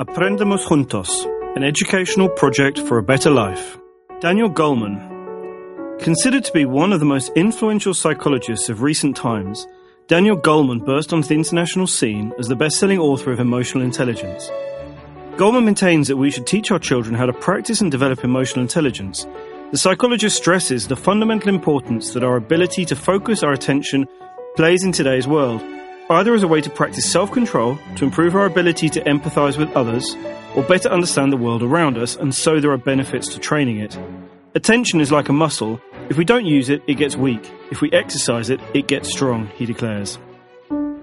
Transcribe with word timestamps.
Aprendemos 0.00 0.66
Juntos, 0.66 1.24
an 1.54 1.62
educational 1.62 2.28
project 2.28 2.80
for 2.80 2.98
a 2.98 3.02
better 3.02 3.30
life. 3.30 3.78
Daniel 4.20 4.50
Goleman. 4.50 4.98
Considered 6.00 6.42
to 6.42 6.52
be 6.52 6.64
one 6.64 6.92
of 6.92 6.98
the 6.98 7.06
most 7.06 7.30
influential 7.36 7.94
psychologists 7.94 8.68
of 8.68 8.82
recent 8.82 9.16
times, 9.16 9.68
Daniel 10.08 10.36
Goleman 10.36 10.84
burst 10.84 11.12
onto 11.12 11.28
the 11.28 11.36
international 11.36 11.86
scene 11.86 12.32
as 12.40 12.48
the 12.48 12.56
best 12.56 12.80
selling 12.80 12.98
author 12.98 13.30
of 13.30 13.38
emotional 13.38 13.84
intelligence. 13.84 14.50
Goleman 15.36 15.64
maintains 15.64 16.08
that 16.08 16.16
we 16.16 16.28
should 16.28 16.44
teach 16.48 16.72
our 16.72 16.80
children 16.80 17.14
how 17.14 17.26
to 17.26 17.32
practice 17.32 17.80
and 17.80 17.88
develop 17.92 18.24
emotional 18.24 18.62
intelligence. 18.62 19.28
The 19.70 19.78
psychologist 19.78 20.36
stresses 20.36 20.88
the 20.88 20.96
fundamental 20.96 21.50
importance 21.50 22.14
that 22.14 22.24
our 22.24 22.34
ability 22.34 22.84
to 22.86 22.96
focus 22.96 23.44
our 23.44 23.52
attention 23.52 24.08
plays 24.56 24.82
in 24.82 24.90
today's 24.90 25.28
world 25.28 25.62
either 26.10 26.34
as 26.34 26.42
a 26.42 26.48
way 26.48 26.60
to 26.60 26.70
practice 26.70 27.10
self 27.10 27.32
control, 27.32 27.78
to 27.96 28.04
improve 28.04 28.34
our 28.34 28.44
ability 28.44 28.88
to 28.90 29.00
empathize 29.02 29.56
with 29.56 29.70
others, 29.76 30.14
or 30.54 30.62
better 30.62 30.88
understand 30.88 31.32
the 31.32 31.36
world 31.36 31.62
around 31.62 31.98
us, 31.98 32.16
and 32.16 32.34
so 32.34 32.60
there 32.60 32.70
are 32.70 32.78
benefits 32.78 33.28
to 33.28 33.38
training 33.38 33.78
it. 33.78 33.98
Attention 34.54 35.00
is 35.00 35.10
like 35.10 35.28
a 35.28 35.32
muscle. 35.32 35.80
If 36.08 36.16
we 36.16 36.24
don't 36.24 36.46
use 36.46 36.68
it, 36.68 36.82
it 36.86 36.94
gets 36.94 37.16
weak. 37.16 37.50
If 37.70 37.80
we 37.80 37.90
exercise 37.92 38.50
it, 38.50 38.60
it 38.72 38.86
gets 38.86 39.10
strong, 39.10 39.48
he 39.48 39.66
declares. 39.66 40.18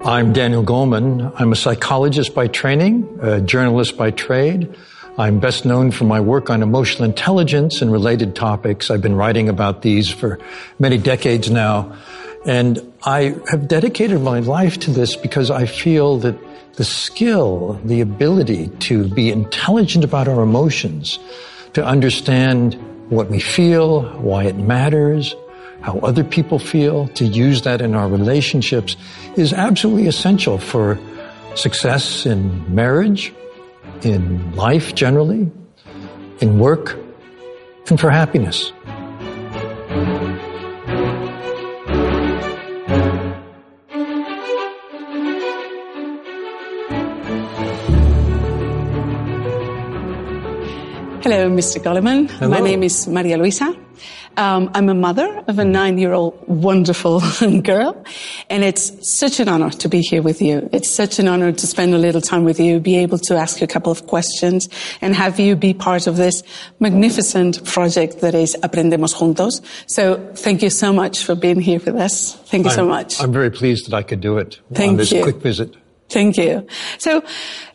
I'm 0.04 0.34
Daniel 0.34 0.64
Goleman. 0.64 1.34
I'm 1.36 1.52
a 1.52 1.56
psychologist 1.56 2.34
by 2.34 2.48
training, 2.48 3.20
a 3.22 3.42
journalist 3.42 3.98
by 3.98 4.12
trade. 4.12 4.74
I'm 5.18 5.40
best 5.40 5.66
known 5.66 5.92
for 5.92 6.06
my 6.06 6.20
work 6.20 6.50
on 6.50 6.64
emotional 6.64 7.04
intelligence 7.04 7.82
and 7.82 7.92
related 7.92 8.36
topics. 8.36 8.90
I've 8.90 9.02
been 9.02 9.16
writing 9.16 9.50
about 9.50 9.82
these 9.82 10.10
for 10.10 10.40
many 10.80 10.98
decades 10.98 11.52
now. 11.52 11.96
And 12.46 12.94
I 13.04 13.36
have 13.50 13.68
dedicated 13.68 14.22
my 14.22 14.40
life 14.40 14.80
to 14.80 14.92
this 14.92 15.16
because 15.16 15.52
I 15.52 15.66
feel 15.66 16.18
that 16.20 16.36
the 16.74 16.84
skill, 16.84 17.80
the 17.86 18.02
ability 18.02 18.70
to 18.80 19.08
be 19.10 19.30
intelligent 19.30 20.04
about 20.04 20.28
our 20.28 20.42
emotions, 20.42 21.20
to 21.74 21.86
understand 21.86 22.74
what 23.10 23.30
we 23.30 23.40
feel, 23.40 24.04
why 24.20 24.46
it 24.46 24.56
matters, 24.56 25.36
how 25.82 26.00
other 26.00 26.24
people 26.24 26.60
feel, 26.60 27.08
to 27.10 27.26
use 27.26 27.64
that 27.64 27.82
in 27.82 27.94
our 27.94 28.08
relationships 28.08 28.96
is 29.36 29.54
absolutely 29.54 30.08
essential 30.08 30.58
for 30.58 31.00
success 31.56 32.26
in 32.26 32.74
marriage, 32.74 33.34
in 34.04 34.56
life 34.56 34.96
generally, 34.96 35.52
in 36.40 36.60
work, 36.60 36.98
and 37.90 38.00
for 38.00 38.10
happiness. 38.10 38.72
Hello, 51.32 51.50
Mr. 51.50 51.82
Goleman. 51.82 52.30
Hello. 52.30 52.50
My 52.52 52.60
name 52.60 52.84
is 52.84 53.08
Maria 53.08 53.38
Luisa. 53.38 53.74
Um, 54.36 54.70
I'm 54.74 54.90
a 54.90 54.94
mother 54.94 55.42
of 55.48 55.60
a 55.60 55.64
nine-year-old 55.64 56.46
wonderful 56.46 57.22
girl, 57.62 58.04
and 58.50 58.66
it's 58.66 59.10
such 59.10 59.40
an 59.40 59.48
honor 59.48 59.70
to 59.70 59.88
be 59.88 60.02
here 60.02 60.22
with 60.22 60.42
you. 60.42 60.68
It's 60.74 60.90
such 60.90 61.20
an 61.20 61.30
honor 61.30 61.54
to 61.54 61.68
spend 61.68 61.94
a 61.94 61.98
little 61.98 62.20
time 62.20 62.44
with 62.44 62.60
you, 62.60 62.82
be 62.82 62.98
able 62.98 63.18
to 63.20 63.36
ask 63.38 63.62
you 63.62 63.64
a 63.64 63.68
couple 63.70 63.94
of 63.94 64.08
questions, 64.08 64.68
and 65.00 65.16
have 65.16 65.40
you 65.40 65.56
be 65.56 65.74
part 65.74 66.06
of 66.06 66.18
this 66.18 66.44
magnificent 66.82 67.64
project 67.64 68.20
that 68.20 68.36
is 68.36 68.58
Aprendemos 68.62 69.14
Juntos. 69.16 69.62
So 69.88 70.18
thank 70.36 70.62
you 70.62 70.70
so 70.70 70.92
much 70.92 71.24
for 71.24 71.34
being 71.34 71.62
here 71.62 71.80
with 71.80 71.96
us. 71.96 72.36
Thank 72.48 72.66
you 72.66 72.72
so 72.72 72.80
I'm- 72.82 72.90
much. 72.90 73.22
I'm 73.24 73.32
very 73.32 73.52
pleased 73.52 73.86
that 73.90 73.94
I 73.96 74.04
could 74.04 74.20
do 74.20 74.38
it 74.38 74.60
on 74.72 74.76
Thank 74.76 74.98
this 74.98 75.14
you. 75.14 75.24
quick 75.24 75.38
visit. 75.38 75.78
Thank 76.10 76.36
you. 76.36 76.68
So, 76.98 77.24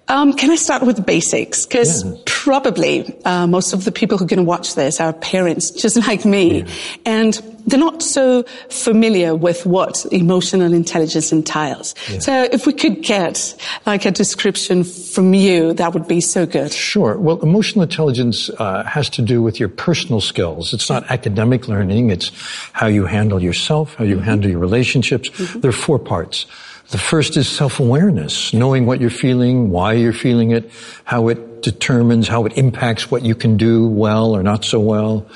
um, 0.08 0.32
can 0.34 0.50
I 0.50 0.56
start 0.56 0.82
with 0.82 0.96
the 0.96 1.02
basics? 1.02 1.66
Because 1.66 2.04
probably 2.26 3.12
uh, 3.24 3.46
most 3.46 3.72
of 3.72 3.84
the 3.84 3.90
people 3.90 4.18
who 4.18 4.24
are 4.24 4.28
going 4.28 4.38
to 4.38 4.44
watch 4.44 4.76
this 4.76 5.00
are 5.00 5.12
parents, 5.12 5.70
just 5.82 5.96
like 5.96 6.24
me, 6.24 6.64
and 7.04 7.34
they're 7.66 7.80
not 7.80 8.00
so 8.02 8.44
familiar 8.70 9.34
with 9.34 9.66
what 9.66 10.06
emotional 10.12 10.72
intelligence 10.72 11.32
entails. 11.32 11.96
So, 12.20 12.44
if 12.52 12.66
we 12.66 12.72
could 12.72 13.02
get 13.02 13.60
like 13.84 14.04
a 14.04 14.12
description 14.12 14.84
from 14.84 15.34
you, 15.34 15.72
that 15.72 15.92
would 15.92 16.06
be 16.06 16.20
so 16.20 16.46
good. 16.46 16.72
Sure. 16.72 17.18
Well, 17.18 17.40
emotional 17.40 17.82
intelligence 17.82 18.48
uh, 18.50 18.84
has 18.84 19.10
to 19.10 19.22
do 19.22 19.42
with 19.42 19.58
your 19.58 19.68
personal 19.68 20.20
skills. 20.20 20.72
It's 20.72 20.88
not 20.88 21.10
academic 21.10 21.66
learning. 21.66 22.10
It's 22.10 22.30
how 22.72 22.86
you 22.86 23.06
handle 23.06 23.42
yourself, 23.42 23.94
how 23.94 24.04
you 24.04 24.20
handle 24.20 24.48
your 24.48 24.60
relationships. 24.60 25.30
There 25.56 25.68
are 25.68 25.72
four 25.72 25.98
parts. 25.98 26.46
The 26.90 26.98
first 26.98 27.36
is 27.36 27.48
self-awareness, 27.48 28.54
knowing 28.54 28.86
what 28.86 29.00
you're 29.00 29.10
feeling, 29.10 29.70
why 29.70 29.94
you're 29.94 30.12
feeling 30.12 30.52
it, 30.52 30.70
how 31.04 31.28
it 31.28 31.62
determines, 31.62 32.28
how 32.28 32.46
it 32.46 32.56
impacts 32.56 33.10
what 33.10 33.22
you 33.22 33.34
can 33.34 33.56
do 33.56 33.88
well 33.88 34.36
or 34.36 34.42
not 34.44 34.64
so 34.64 34.78
well. 34.78 35.26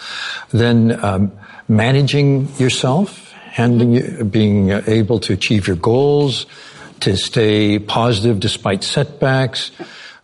Then 0.53 1.03
um, 1.05 1.33
managing 1.67 2.49
yourself, 2.57 3.33
handling, 3.33 4.29
being 4.29 4.71
uh, 4.71 4.83
able 4.87 5.19
to 5.21 5.33
achieve 5.33 5.67
your 5.67 5.77
goals, 5.77 6.47
to 7.01 7.17
stay 7.17 7.81
positive 7.81 8.39
despite 8.39 8.85
setbacks, 8.85 9.73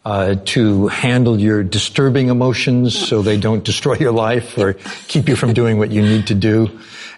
uh, 0.05 0.37
to 0.45 0.87
handle 0.87 1.41
your 1.41 1.65
disturbing 1.65 2.29
emotions 2.29 2.97
so 2.97 3.23
they 3.23 3.37
don't 3.37 3.65
destroy 3.65 3.97
your 3.97 4.13
life 4.13 4.57
or 4.57 4.75
keep 5.09 5.29
you 5.29 5.35
from 5.35 5.53
doing 5.53 5.79
what 5.79 5.91
you 5.91 6.03
need 6.03 6.29
to 6.29 6.35
do. 6.35 6.71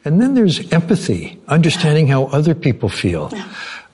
And 0.04 0.22
then 0.22 0.32
there's 0.32 0.72
empathy, 0.72 1.38
understanding 1.48 2.06
how 2.06 2.26
other 2.26 2.54
people 2.54 2.88
feel. 2.88 3.30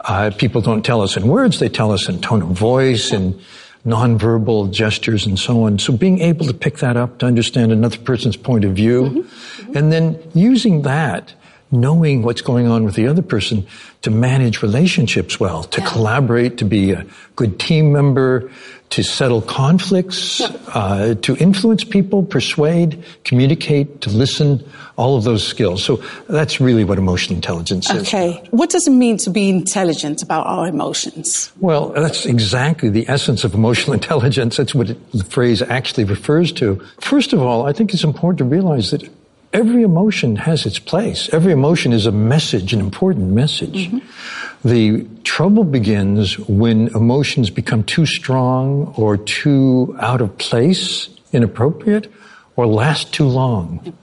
Uh, 0.06 0.30
people 0.36 0.60
don't 0.60 0.84
tell 0.84 1.00
us 1.00 1.16
in 1.16 1.26
words, 1.26 1.58
they 1.58 1.68
tell 1.68 1.90
us 1.90 2.08
in 2.08 2.20
tone 2.20 2.42
of 2.42 2.48
voice 2.48 3.10
and 3.10 3.40
nonverbal 3.86 4.70
gestures 4.70 5.26
and 5.26 5.38
so 5.38 5.64
on. 5.64 5.78
So 5.78 5.96
being 5.96 6.20
able 6.20 6.46
to 6.46 6.54
pick 6.54 6.78
that 6.78 6.96
up 6.96 7.18
to 7.18 7.26
understand 7.26 7.72
another 7.72 7.98
person's 7.98 8.36
point 8.36 8.64
of 8.64 8.72
view 8.72 9.28
and 9.74 9.92
then 9.92 10.18
using 10.34 10.82
that 10.82 11.34
knowing 11.70 12.22
what's 12.22 12.40
going 12.40 12.66
on 12.66 12.84
with 12.84 12.94
the 12.94 13.06
other 13.06 13.22
person 13.22 13.66
to 14.02 14.10
manage 14.10 14.62
relationships 14.62 15.40
well, 15.40 15.64
to 15.64 15.80
collaborate, 15.80 16.58
to 16.58 16.64
be 16.64 16.92
a 16.92 17.04
good 17.36 17.58
team 17.58 17.92
member, 17.92 18.50
to 18.94 19.02
settle 19.02 19.42
conflicts, 19.42 20.40
uh, 20.40 21.16
to 21.20 21.36
influence 21.38 21.82
people, 21.82 22.22
persuade, 22.22 23.02
communicate, 23.24 24.00
to 24.02 24.08
listen, 24.08 24.64
all 24.96 25.16
of 25.16 25.24
those 25.24 25.44
skills. 25.44 25.82
So 25.82 26.00
that's 26.28 26.60
really 26.60 26.84
what 26.84 26.96
emotional 26.96 27.34
intelligence 27.34 27.90
is. 27.90 28.02
Okay. 28.02 28.40
What 28.52 28.70
does 28.70 28.86
it 28.86 28.92
mean 28.92 29.16
to 29.18 29.30
be 29.30 29.48
intelligent 29.48 30.22
about 30.22 30.46
our 30.46 30.68
emotions? 30.68 31.50
Well, 31.58 31.88
that's 31.88 32.24
exactly 32.24 32.88
the 32.88 33.04
essence 33.08 33.42
of 33.42 33.54
emotional 33.54 33.94
intelligence. 34.00 34.58
That's 34.58 34.76
what 34.76 34.90
it, 34.90 35.12
the 35.12 35.24
phrase 35.24 35.60
actually 35.60 36.04
refers 36.04 36.52
to. 36.52 36.80
First 37.00 37.32
of 37.32 37.42
all, 37.42 37.66
I 37.66 37.72
think 37.72 37.92
it's 37.92 38.04
important 38.04 38.38
to 38.38 38.44
realize 38.44 38.92
that 38.92 39.08
every 39.54 39.84
emotion 39.84 40.36
has 40.36 40.66
its 40.66 40.80
place. 40.80 41.32
Every 41.32 41.52
emotion 41.52 41.92
is 41.92 42.06
a 42.06 42.12
message, 42.12 42.74
an 42.74 42.80
important 42.80 43.30
message. 43.30 43.90
The 44.64 45.06
trouble 45.22 45.64
begins 45.64 46.38
when 46.38 46.88
emotions 46.88 47.50
become 47.50 47.84
too 47.84 48.04
strong 48.04 48.92
or 48.96 49.16
too 49.16 49.96
out 50.00 50.20
of 50.20 50.36
place, 50.36 51.08
inappropriate, 51.32 52.12
or 52.56 52.66
last 52.66 53.14
too 53.14 53.26
long. 53.26 53.96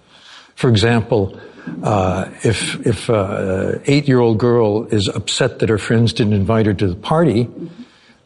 For 0.56 0.70
example, 0.70 1.40
uh, 1.84 2.30
if 2.44 2.86
if 2.88 3.10
uh, 3.10 3.74
an 3.76 3.82
eight-year-old 3.86 4.38
girl 4.40 4.86
is 4.86 5.08
upset 5.08 5.60
that 5.60 5.70
her 5.70 5.78
friends 5.78 6.14
didn't 6.14 6.34
invite 6.34 6.66
her 6.66 6.74
to 6.74 6.88
the 6.88 6.96
party, 6.96 7.50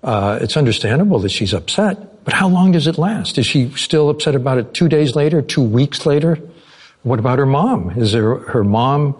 uh, 0.04 0.40
it's 0.42 0.58
understandable 0.58 1.20
that 1.20 1.30
she's 1.30 1.54
upset. 1.54 2.24
But 2.24 2.34
how 2.34 2.50
long 2.50 2.72
does 2.72 2.88
it 2.88 2.98
last? 2.98 3.38
Is 3.38 3.46
she 3.46 3.70
still 3.72 4.10
upset 4.10 4.36
about 4.36 4.58
it 4.58 4.74
two 4.74 4.90
days 4.90 5.16
later, 5.16 5.42
two 5.42 5.62
weeks 5.64 6.06
later? 6.06 6.40
What 7.06 7.20
about 7.20 7.38
her 7.38 7.46
mom? 7.46 7.92
Is 7.92 8.14
her, 8.14 8.40
her 8.50 8.64
mom, 8.64 9.16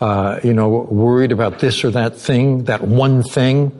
uh, 0.00 0.38
you 0.44 0.54
know, 0.54 0.68
worried 0.68 1.32
about 1.32 1.58
this 1.58 1.82
or 1.82 1.90
that 1.90 2.16
thing, 2.16 2.64
that 2.64 2.82
one 2.82 3.24
thing? 3.24 3.72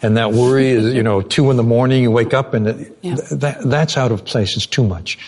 And 0.00 0.16
that 0.16 0.32
worry 0.32 0.68
is, 0.68 0.94
you 0.94 1.02
know, 1.02 1.20
two 1.20 1.50
in 1.50 1.58
the 1.58 1.62
morning, 1.62 2.00
you 2.02 2.10
wake 2.10 2.32
up 2.32 2.54
and 2.54 2.66
it, 2.68 2.96
Yeah. 3.02 3.16
th- 3.16 3.28
that, 3.40 3.58
that's 3.68 3.98
out 3.98 4.12
of 4.12 4.24
place. 4.24 4.56
It's 4.56 4.64
too 4.64 4.82
much. 4.82 5.18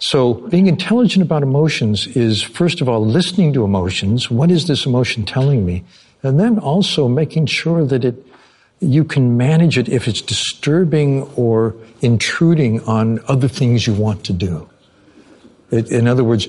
So 0.00 0.34
being 0.34 0.66
intelligent 0.66 1.22
about 1.22 1.42
emotions 1.42 2.06
is, 2.08 2.42
first 2.42 2.82
of 2.82 2.90
all, 2.90 3.02
listening 3.02 3.54
to 3.54 3.64
emotions. 3.64 4.30
What 4.30 4.50
is 4.50 4.66
this 4.66 4.84
emotion 4.84 5.24
telling 5.24 5.64
me? 5.64 5.84
And 6.22 6.38
then 6.38 6.58
also 6.58 7.08
making 7.08 7.46
sure 7.46 7.86
that 7.86 8.04
it, 8.04 8.22
you 8.80 9.02
can 9.02 9.38
manage 9.38 9.78
it 9.78 9.88
if 9.88 10.06
it's 10.06 10.20
disturbing 10.20 11.22
or 11.36 11.74
intruding 12.02 12.82
on 12.82 13.20
other 13.28 13.48
things 13.48 13.86
you 13.86 13.94
want 13.94 14.24
to 14.24 14.34
do. 14.34 14.68
It, 15.70 15.90
in 15.90 16.06
other 16.06 16.22
words, 16.24 16.48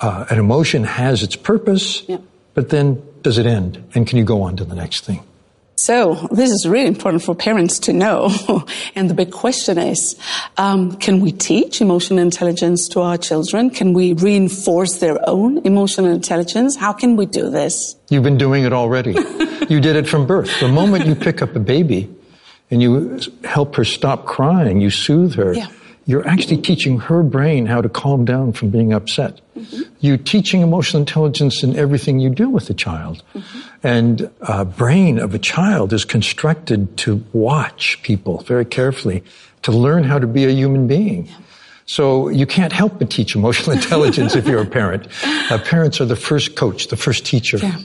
uh, 0.00 0.26
an 0.30 0.38
emotion 0.38 0.84
has 0.84 1.22
its 1.22 1.36
purpose, 1.36 2.02
Yeah. 2.08 2.18
but 2.54 2.68
then 2.70 3.02
does 3.22 3.38
it 3.38 3.46
end? 3.46 3.82
And 3.94 4.06
can 4.06 4.18
you 4.18 4.24
go 4.24 4.42
on 4.42 4.56
to 4.56 4.64
the 4.64 4.74
next 4.74 5.04
thing? 5.04 5.22
So 5.76 6.14
this 6.32 6.50
is 6.50 6.66
really 6.68 6.88
important 6.88 7.22
for 7.22 7.34
parents 7.36 7.78
to 7.80 7.92
know. 7.92 8.30
and 8.96 9.08
the 9.08 9.14
big 9.14 9.30
question 9.30 9.78
is, 9.78 10.16
um, 10.56 10.96
can 10.96 11.20
we 11.20 11.30
teach 11.30 11.80
emotional 11.80 12.18
intelligence 12.18 12.88
to 12.88 13.00
our 13.00 13.16
children? 13.16 13.70
Can 13.70 13.92
we 13.92 14.12
reinforce 14.12 14.98
their 14.98 15.18
own 15.28 15.58
emotional 15.64 16.10
intelligence? 16.10 16.74
How 16.74 16.92
can 16.92 17.14
we 17.14 17.26
do 17.26 17.48
this? 17.48 17.94
You've 18.10 18.24
been 18.24 18.38
doing 18.38 18.64
it 18.64 18.72
already. 18.72 19.12
you 19.68 19.80
did 19.80 19.94
it 19.94 20.08
from 20.08 20.26
birth. 20.26 20.50
The 20.58 20.68
moment 20.68 21.06
you 21.06 21.14
pick 21.14 21.42
up 21.42 21.54
a 21.54 21.60
baby 21.60 22.10
and 22.72 22.82
you 22.82 23.20
help 23.44 23.76
her 23.76 23.84
stop 23.84 24.26
crying, 24.26 24.80
you 24.80 24.90
soothe 24.90 25.34
her, 25.36 25.54
Yeah. 25.54 25.68
You're 26.08 26.26
actually 26.26 26.56
teaching 26.56 26.98
her 27.00 27.22
brain 27.22 27.66
how 27.66 27.82
to 27.82 27.88
calm 27.90 28.24
down 28.24 28.54
from 28.54 28.70
being 28.70 28.94
upset. 28.94 29.42
You're 30.00 30.16
teaching 30.16 30.62
emotional 30.62 31.00
intelligence 31.00 31.62
in 31.62 31.76
everything 31.76 32.18
you 32.18 32.30
do 32.30 32.48
with 32.48 32.66
the 32.66 32.72
child. 32.72 33.22
And 33.82 34.30
uh, 34.40 34.64
brain 34.64 35.18
of 35.18 35.34
a 35.34 35.38
child 35.38 35.92
is 35.92 36.06
constructed 36.06 36.96
to 37.04 37.22
watch 37.34 38.00
people 38.02 38.38
very 38.38 38.64
carefully, 38.64 39.22
to 39.64 39.70
learn 39.70 40.02
how 40.02 40.18
to 40.18 40.26
be 40.26 40.46
a 40.46 40.50
human 40.50 40.86
being. 40.86 41.28
So 41.84 42.30
you 42.30 42.46
can't 42.46 42.72
help 42.72 42.98
but 42.98 43.10
teach 43.10 43.36
emotional 43.36 43.72
intelligence 43.72 44.34
if 44.34 44.46
you're 44.46 44.62
a 44.62 44.66
parent. 44.66 45.08
Uh, 45.50 45.56
parents 45.56 45.98
are 45.98 46.04
the 46.04 46.16
first 46.16 46.56
coach, 46.56 46.88
the 46.88 46.96
first 46.96 47.24
teacher. 47.24 47.56
Yeah. 47.56 47.78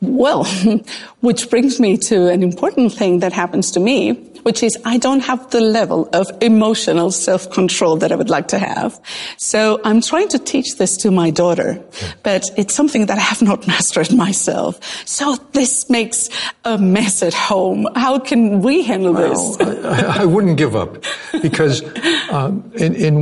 Well, 0.00 0.44
which 1.20 1.50
brings 1.50 1.80
me 1.80 1.96
to 2.08 2.28
an 2.28 2.42
important 2.42 2.92
thing 2.92 3.18
that 3.20 3.32
happens 3.32 3.70
to 3.72 3.80
me, 3.80 4.27
which 4.48 4.62
is 4.62 4.78
I 4.86 4.96
don't 4.96 5.20
have 5.20 5.50
the 5.50 5.60
level 5.60 6.08
of 6.14 6.26
emotional 6.40 7.10
self-control 7.10 7.98
that 7.98 8.10
I 8.12 8.16
would 8.16 8.30
like 8.30 8.48
to 8.48 8.58
have. 8.58 8.98
So 9.36 9.78
I'm 9.84 10.00
trying 10.00 10.28
to 10.28 10.38
teach 10.38 10.78
this 10.78 10.96
to 11.02 11.10
my 11.10 11.28
daughter, 11.28 11.84
but 12.22 12.44
it's 12.56 12.72
something 12.72 13.04
that 13.08 13.18
I 13.18 13.20
have 13.20 13.42
not 13.42 13.66
mastered 13.72 14.10
myself. 14.10 14.72
So 15.06 15.36
this 15.52 15.90
makes 15.90 16.30
a 16.64 16.78
mess 16.78 17.22
at 17.22 17.34
home. 17.34 17.88
How 17.94 18.18
can 18.18 18.62
we 18.62 18.84
handle 18.84 19.12
this? 19.12 19.60
I, 19.60 20.22
I 20.22 20.24
wouldn't 20.24 20.56
give 20.56 20.74
up 20.74 21.04
because 21.42 21.82
um, 22.30 22.72
in, 22.76 22.94
in 22.94 23.16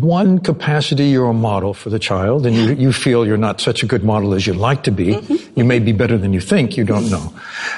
one 0.00 0.40
capacity 0.40 1.10
you're 1.10 1.30
a 1.30 1.32
model 1.50 1.74
for 1.74 1.90
the 1.90 2.00
child 2.00 2.44
and 2.44 2.56
you, 2.56 2.74
you 2.74 2.92
feel 2.92 3.24
you're 3.24 3.44
not 3.48 3.60
such 3.60 3.84
a 3.84 3.86
good 3.86 4.02
model 4.02 4.34
as 4.34 4.48
you'd 4.48 4.56
like 4.56 4.82
to 4.82 4.90
be. 4.90 5.16
You 5.54 5.64
may 5.64 5.78
be 5.78 5.92
better 5.92 6.18
than 6.18 6.32
you 6.32 6.40
think, 6.40 6.76
you 6.76 6.82
don't 6.82 7.08
know. 7.08 7.32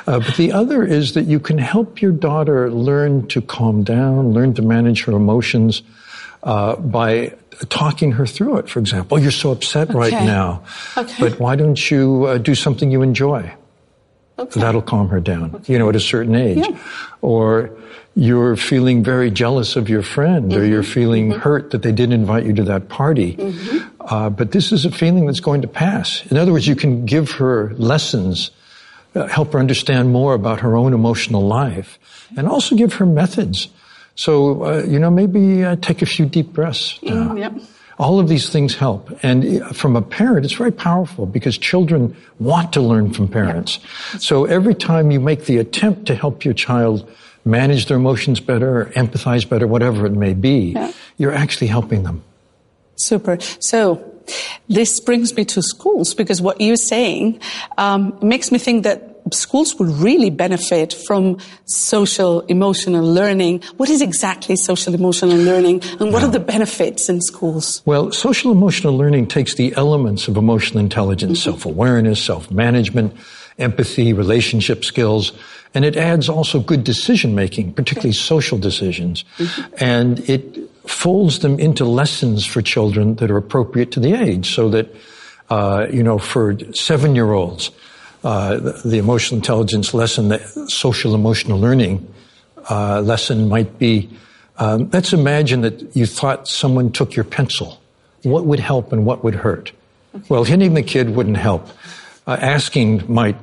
Uh, 0.07 0.21
but 0.21 0.37
the 0.37 0.53
other 0.53 0.83
is 0.85 1.13
that 1.13 1.27
you 1.27 1.39
can 1.39 1.59
help 1.59 2.01
your 2.01 2.13
daughter 2.13 2.71
learn 2.71 2.94
to 3.29 3.41
calm 3.41 3.83
down, 3.85 4.33
learn 4.33 4.55
to 4.55 4.63
manage 4.63 5.05
her 5.05 5.13
emotions 5.13 5.83
uh, 6.43 6.77
by 6.77 7.35
talking 7.69 8.13
her 8.13 8.27
through 8.27 8.59
it. 8.59 8.69
For 8.69 8.79
example, 8.79 9.17
oh, 9.17 9.21
you're 9.21 9.31
so 9.31 9.51
upset 9.51 9.95
right 9.95 10.13
now, 10.13 10.63
Okay. 10.97 11.15
but 11.19 11.39
why 11.41 11.57
don't 11.57 11.91
you 11.91 12.25
uh, 12.27 12.39
do 12.39 12.55
something 12.55 12.91
you 12.91 13.03
enjoy? 13.03 13.53
Okay. 14.39 14.61
That'll 14.61 14.83
calm 14.83 15.09
her 15.09 15.21
down, 15.21 15.63
you 15.67 15.79
know, 15.79 15.89
at 15.89 15.97
a 15.97 16.01
certain 16.01 16.35
age. 16.35 16.59
Yeah. 16.59 16.79
Or 17.23 17.71
you're 18.17 18.57
feeling 18.57 19.03
very 19.03 19.31
jealous 19.31 19.77
of 19.77 19.89
your 19.89 20.03
friend, 20.03 20.53
or 20.53 20.65
you're 20.65 20.83
feeling 20.83 21.31
hurt 21.31 21.71
that 21.71 21.83
they 21.83 21.93
didn't 21.93 22.15
invite 22.15 22.45
you 22.45 22.53
to 22.55 22.65
that 22.65 22.89
party. 22.89 23.39
Uh, 24.01 24.31
but 24.31 24.51
this 24.53 24.71
is 24.73 24.85
a 24.85 24.91
feeling 24.91 25.27
that's 25.27 25.41
going 25.41 25.63
to 25.63 25.69
pass. 25.69 26.27
In 26.31 26.37
other 26.37 26.53
words, 26.53 26.67
you 26.67 26.77
can 26.77 27.07
give 27.07 27.31
her 27.33 27.73
lessons, 27.75 28.51
help 29.15 29.53
her 29.53 29.59
understand 29.59 30.11
more 30.13 30.35
about 30.35 30.61
her 30.61 30.77
own 30.77 30.93
emotional 30.93 31.47
life, 31.47 31.99
and 32.37 32.49
also 32.49 32.75
give 32.77 32.95
her 32.95 33.07
methods. 33.07 33.69
So, 34.17 34.65
uh, 34.65 34.83
you 34.87 34.99
know, 34.99 35.11
maybe 35.11 35.65
uh, 35.65 35.77
take 35.77 36.03
a 36.03 36.07
few 36.07 36.27
deep 36.27 36.53
breaths. 36.53 36.99
now. 37.03 37.35
yep. 37.37 37.55
All 37.97 38.19
of 38.19 38.29
these 38.29 38.49
things 38.51 38.75
help. 38.75 39.09
And 39.23 39.63
uh, 39.63 39.73
from 39.73 39.95
a 39.95 40.03
parent, 40.03 40.45
it's 40.45 40.55
very 40.55 40.73
powerful 40.73 41.27
because 41.27 41.57
children 41.57 42.17
want 42.41 42.73
to 42.73 42.81
learn 42.81 43.13
from 43.13 43.29
parents. 43.29 43.79
So 44.19 44.47
every 44.47 44.75
time 44.75 45.13
you 45.13 45.21
make 45.21 45.45
the 45.47 45.59
attempt 45.59 46.07
to 46.07 46.15
help 46.17 46.45
your 46.45 46.55
child 46.55 47.09
manage 47.45 47.87
their 47.87 47.97
emotions 47.97 48.41
better, 48.41 48.81
or 48.81 48.85
empathize 48.97 49.49
better, 49.49 49.67
whatever 49.69 50.07
it 50.07 50.13
may 50.13 50.35
be, 50.35 50.73
Yeah. 50.73 50.91
you're 51.19 51.35
actually 51.35 51.69
helping 51.69 52.03
them. 52.03 52.23
Super. 52.97 53.39
So 53.61 54.03
this 54.69 55.01
brings 55.01 55.35
me 55.37 55.45
to 55.47 55.63
schools 55.63 56.15
because 56.15 56.41
what 56.41 56.61
you're 56.61 56.77
saying 56.77 57.41
um, 57.79 58.17
makes 58.23 58.51
me 58.51 58.59
think 58.59 58.85
that 58.85 59.15
schools 59.33 59.79
would 59.79 59.89
really 59.89 60.31
benefit 60.31 60.93
from 61.07 61.39
social 61.65 62.41
emotional 62.43 63.05
learning. 63.05 63.63
What 63.77 63.89
is 63.89 64.03
exactly 64.03 64.57
social 64.57 64.95
emotional 64.95 65.37
learning 65.37 65.83
and 66.01 66.13
what 66.13 66.23
are 66.23 66.31
the 66.31 66.41
benefits 66.41 67.09
in 67.09 67.21
schools? 67.21 67.83
Well, 67.85 68.13
social 68.13 68.53
emotional 68.53 68.97
learning 68.97 69.29
takes 69.29 69.55
the 69.55 69.75
elements 69.77 70.29
of 70.29 70.37
emotional 70.37 70.81
intelligence, 70.81 71.43
self-awareness, 71.43 72.23
self-management, 72.23 73.15
empathy, 73.59 74.13
relationship 74.13 74.85
skills, 74.85 75.33
and 75.75 75.85
it 75.85 75.97
adds 75.97 76.29
also 76.29 76.61
good 76.61 76.85
decision 76.85 77.35
making, 77.35 77.73
particularly 77.73 78.13
social 78.13 78.59
decisions. 78.59 79.25
And 79.79 80.21
it 80.29 80.71
folds 80.87 81.41
them 81.41 81.59
into 81.59 81.85
lessons 81.85 82.45
for 82.45 82.63
children 82.63 83.17
that 83.17 83.31
are 83.31 83.37
appropriate 83.37 83.93
to 83.93 84.01
the 84.01 84.13
age 84.13 84.55
so 84.55 84.69
that, 84.69 84.95
uh, 85.51 85.87
you 85.91 86.03
know, 86.03 86.19
for 86.19 86.59
seven 86.75 87.15
year 87.15 87.33
olds, 87.33 87.71
uh, 88.23 88.57
the, 88.57 88.83
the 88.85 88.99
emotional 88.99 89.39
intelligence 89.39 89.95
lesson, 89.95 90.29
the 90.29 90.39
social 90.69 91.15
emotional 91.15 91.59
learning 91.59 92.13
uh, 92.71 93.01
lesson 93.01 93.49
might 93.49 93.79
be 93.79 94.11
um, 94.57 94.89
let's 94.93 95.13
imagine 95.13 95.63
that 95.63 95.97
you 95.97 96.07
thought 96.07 96.47
someone 96.47 96.93
took 96.93 97.17
your 97.17 97.25
pencil. 97.25 97.81
What 98.23 98.47
would 98.47 98.61
help 98.61 98.93
and 98.93 99.05
what 99.05 99.25
would 99.25 99.35
hurt? 99.35 99.73
Well, 100.29 100.45
hitting 100.45 100.75
the 100.75 100.83
kid 100.83 101.11
wouldn't 101.11 101.37
help. 101.37 101.69
Uh, 102.27 102.37
asking 102.41 103.13
might 103.13 103.37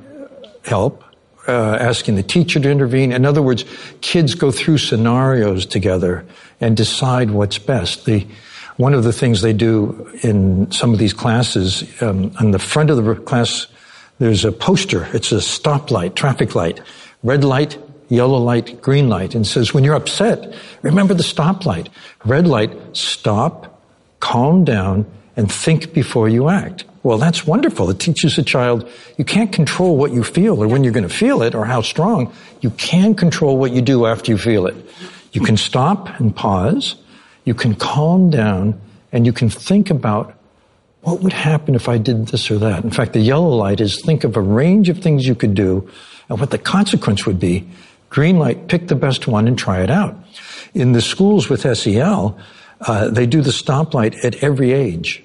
help. 0.64 1.04
Uh, 1.48 1.76
asking 1.80 2.14
the 2.14 2.22
teacher 2.22 2.60
to 2.60 2.70
intervene. 2.70 3.10
In 3.10 3.26
other 3.26 3.42
words, 3.42 3.64
kids 4.00 4.36
go 4.36 4.52
through 4.52 4.78
scenarios 4.78 5.66
together 5.66 6.24
and 6.60 6.76
decide 6.76 7.32
what's 7.32 7.58
best. 7.58 8.04
The, 8.04 8.24
one 8.76 8.94
of 8.94 9.02
the 9.02 9.12
things 9.12 9.42
they 9.42 9.52
do 9.52 10.08
in 10.22 10.70
some 10.70 10.92
of 10.92 11.00
these 11.00 11.12
classes, 11.12 11.82
um, 12.00 12.30
on 12.38 12.52
the 12.52 12.60
front 12.60 12.90
of 12.90 12.96
the 12.96 13.16
class, 13.16 13.66
there's 14.20 14.44
a 14.44 14.52
poster. 14.52 15.08
It's 15.12 15.32
a 15.32 15.42
stoplight, 15.42 16.14
traffic 16.14 16.54
light, 16.54 16.80
red 17.24 17.42
light, 17.42 17.76
yellow 18.08 18.38
light, 18.38 18.80
green 18.80 19.08
light, 19.08 19.34
and 19.34 19.44
says, 19.44 19.74
when 19.74 19.82
you're 19.82 19.96
upset, 19.96 20.54
remember 20.82 21.12
the 21.12 21.24
stoplight. 21.24 21.88
Red 22.24 22.46
light, 22.46 22.70
stop, 22.96 23.82
calm 24.20 24.62
down, 24.62 25.06
and 25.36 25.50
think 25.50 25.92
before 25.92 26.28
you 26.28 26.48
act. 26.48 26.84
Well, 27.02 27.18
that's 27.18 27.44
wonderful. 27.46 27.90
It 27.90 27.98
teaches 27.98 28.38
a 28.38 28.42
child 28.42 28.88
you 29.18 29.24
can't 29.24 29.52
control 29.52 29.96
what 29.96 30.12
you 30.12 30.22
feel 30.22 30.62
or 30.62 30.68
when 30.68 30.84
you're 30.84 30.92
going 30.92 31.08
to 31.08 31.14
feel 31.14 31.42
it 31.42 31.54
or 31.54 31.64
how 31.64 31.82
strong. 31.82 32.32
You 32.60 32.70
can 32.70 33.14
control 33.14 33.58
what 33.58 33.72
you 33.72 33.82
do 33.82 34.06
after 34.06 34.30
you 34.30 34.38
feel 34.38 34.66
it. 34.66 34.76
You 35.32 35.40
can 35.40 35.56
stop 35.56 36.20
and 36.20 36.34
pause. 36.34 36.94
You 37.44 37.54
can 37.54 37.74
calm 37.74 38.30
down 38.30 38.80
and 39.10 39.26
you 39.26 39.32
can 39.32 39.50
think 39.50 39.90
about 39.90 40.38
what 41.00 41.20
would 41.20 41.32
happen 41.32 41.74
if 41.74 41.88
I 41.88 41.98
did 41.98 42.28
this 42.28 42.48
or 42.50 42.58
that? 42.58 42.84
In 42.84 42.90
fact, 42.90 43.12
the 43.12 43.20
yellow 43.20 43.48
light 43.48 43.80
is 43.80 44.00
think 44.00 44.22
of 44.22 44.36
a 44.36 44.40
range 44.40 44.88
of 44.88 44.98
things 44.98 45.26
you 45.26 45.34
could 45.34 45.54
do 45.54 45.90
and 46.28 46.38
what 46.38 46.50
the 46.50 46.58
consequence 46.58 47.26
would 47.26 47.40
be. 47.40 47.68
Green 48.08 48.38
light, 48.38 48.68
pick 48.68 48.86
the 48.86 48.94
best 48.94 49.26
one 49.26 49.48
and 49.48 49.58
try 49.58 49.82
it 49.82 49.90
out. 49.90 50.16
In 50.74 50.92
the 50.92 51.00
schools 51.00 51.48
with 51.48 51.62
SEL, 51.76 52.38
uh, 52.82 53.08
they 53.08 53.26
do 53.26 53.42
the 53.42 53.50
stoplight 53.50 54.24
at 54.24 54.36
every 54.44 54.72
age. 54.72 55.24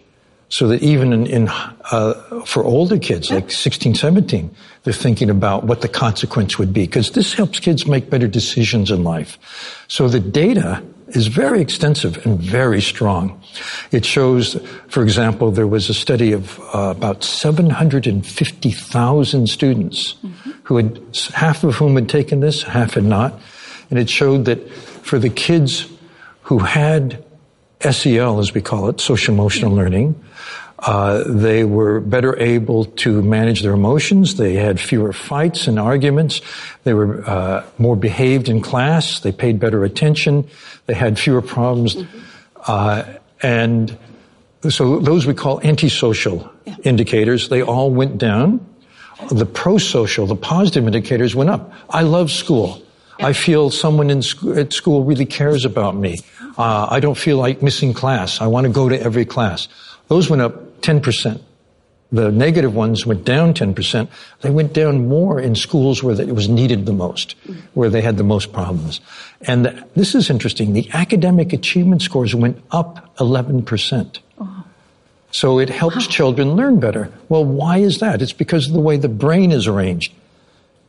So 0.50 0.70
that 0.70 0.82
even 0.82 1.12
in, 1.12 1.28
in 1.28 1.50
uh, 1.50 2.14
for 2.46 2.64
older 2.64 2.98
kids, 2.98 3.30
like 3.30 3.52
16, 3.52 3.96
17, 3.96 4.50
they're 4.84 4.94
thinking 4.94 5.30
about 5.30 5.66
what 5.66 5.82
the 5.82 5.90
consequence 5.90 6.58
would 6.58 6.72
be. 6.72 6.86
Because 6.86 7.12
this 7.12 7.34
helps 7.34 7.60
kids 7.60 7.86
make 7.86 8.10
better 8.10 8.28
decisions 8.28 8.90
in 8.90 9.04
life. 9.04 9.38
So 9.90 10.08
the 10.08 10.22
data 10.22 10.82
is 11.10 11.28
very 11.28 11.62
extensive 11.62 12.26
and 12.26 12.40
very 12.40 12.82
strong. 12.82 13.40
It 13.92 14.06
shows, 14.06 14.56
for 14.88 15.04
example, 15.04 15.52
there 15.52 15.68
was 15.68 15.90
a 15.90 15.94
study 15.94 16.32
of 16.32 16.58
uh, 16.74 16.94
about 16.96 17.24
750,000 17.24 19.48
students 19.48 20.16
who 20.64 20.78
had, 20.78 21.00
half 21.34 21.64
of 21.64 21.76
whom 21.76 21.96
had 21.96 22.10
taken 22.10 22.42
this, 22.42 22.64
half 22.64 22.96
had 22.96 23.06
not. 23.06 23.40
And 23.90 23.98
it 24.00 24.10
showed 24.10 24.44
that 24.46 24.70
for 24.70 25.20
the 25.20 25.30
kids 25.30 25.88
who 26.42 26.60
had 26.60 27.24
SEL, 27.82 28.40
as 28.40 28.54
we 28.54 28.62
call 28.62 28.90
it, 28.90 29.00
social 29.00 29.34
emotional 29.34 29.72
learning, 29.72 30.22
uh, 30.80 31.24
they 31.26 31.64
were 31.64 32.00
better 32.00 32.38
able 32.40 32.86
to 32.86 33.22
manage 33.22 33.62
their 33.62 33.74
emotions. 33.74 34.36
They 34.38 34.54
had 34.54 34.80
fewer 34.80 35.12
fights 35.12 35.68
and 35.68 35.80
arguments. 35.80 36.42
They 36.84 36.94
were 36.94 37.28
uh, 37.28 37.66
more 37.78 37.96
behaved 37.96 38.48
in 38.48 38.62
class. 38.62 39.20
They 39.20 39.32
paid 39.32 39.60
better 39.60 39.84
attention. 39.84 40.48
They 40.86 40.94
had 40.94 41.18
fewer 41.18 41.42
problems. 41.42 41.98
Uh, 42.68 43.04
and 43.42 43.98
so 44.70 45.00
those 45.00 45.26
we 45.26 45.34
call 45.34 45.62
antisocial 45.62 46.52
indicators. 46.84 47.50
They 47.50 47.64
all 47.64 47.90
went 47.90 48.18
down. 48.18 48.66
The 49.32 49.48
pro-social, 49.48 50.28
the 50.28 50.36
positive 50.36 50.86
indicators 50.86 51.36
went 51.36 51.50
up. 51.50 51.74
I 51.90 52.04
love 52.04 52.30
school. 52.30 52.84
I 53.20 53.34
feel 53.34 53.72
someone 53.72 54.12
in 54.12 54.22
sc- 54.22 54.46
at 54.46 54.74
school 54.74 55.04
really 55.04 55.26
cares 55.26 55.66
about 55.66 55.96
me. 55.96 56.20
Uh, 56.58 56.88
I 56.90 57.00
don't 57.00 57.18
feel 57.18 57.38
like 57.38 57.62
missing 57.62 57.94
class. 57.94 58.42
I 58.42 58.48
want 58.48 58.66
to 58.66 58.74
go 58.74 58.90
to 58.90 59.00
every 59.00 59.26
class. 59.26 59.68
Those 60.08 60.30
went 60.30 60.42
up 60.42 60.82
10%. 60.82 61.42
The 62.12 62.32
negative 62.32 62.74
ones 62.74 63.06
went 63.06 63.26
down 63.26 63.54
10%. 63.54 64.08
They 64.42 64.50
went 64.50 64.74
down 64.74 65.08
more 65.10 65.42
in 65.42 65.56
schools 65.56 66.02
where 66.02 66.20
it 66.20 66.34
was 66.34 66.48
needed 66.48 66.86
the 66.86 66.94
most, 66.94 67.36
where 67.74 67.90
they 67.90 68.02
had 68.02 68.16
the 68.16 68.24
most 68.24 68.54
problems. 68.54 69.02
And 69.42 69.66
th- 69.66 69.84
this 69.96 70.16
is 70.16 70.30
interesting. 70.30 70.72
The 70.72 70.90
academic 70.94 71.52
achievement 71.52 72.02
scores 72.02 72.34
went 72.34 72.62
up 72.72 73.14
11%. 73.18 74.20
So 75.32 75.60
it 75.60 75.70
helps 75.70 76.08
children 76.08 76.56
learn 76.56 76.80
better. 76.80 77.12
Well, 77.28 77.44
why 77.44 77.80
is 77.80 78.00
that? 78.00 78.22
It's 78.22 78.34
because 78.34 78.68
of 78.68 78.74
the 78.74 78.80
way 78.80 78.96
the 78.96 79.10
brain 79.10 79.52
is 79.52 79.68
arranged. 79.68 80.14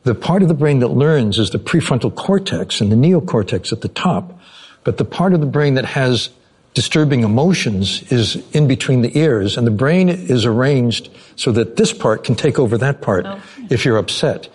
The 0.03 0.15
part 0.15 0.41
of 0.41 0.47
the 0.47 0.53
brain 0.53 0.79
that 0.79 0.87
learns 0.87 1.37
is 1.37 1.49
the 1.49 1.59
prefrontal 1.59 2.15
cortex 2.15 2.79
and 2.79 2.89
the 2.89 2.95
neocortex 2.95 3.73
at 3.73 3.81
the 3.81 3.89
top, 3.89 4.39
but 4.83 4.97
the 4.97 5.05
part 5.05 5.33
of 5.33 5.39
the 5.39 5.45
brain 5.45 5.75
that 5.75 5.85
has 5.85 6.29
disturbing 6.73 7.23
emotions 7.23 8.03
is 8.11 8.35
in 8.53 8.67
between 8.67 9.01
the 9.01 9.17
ears, 9.17 9.57
and 9.57 9.65
the 9.65 9.71
brain 9.71 10.09
is 10.09 10.45
arranged 10.45 11.09
so 11.35 11.51
that 11.51 11.75
this 11.75 11.91
part 11.91 12.23
can 12.23 12.35
take 12.35 12.59
over 12.59 12.77
that 12.77 13.01
part 13.01 13.25
okay. 13.25 13.41
if 13.69 13.85
you're 13.85 13.97
upset. 13.97 14.49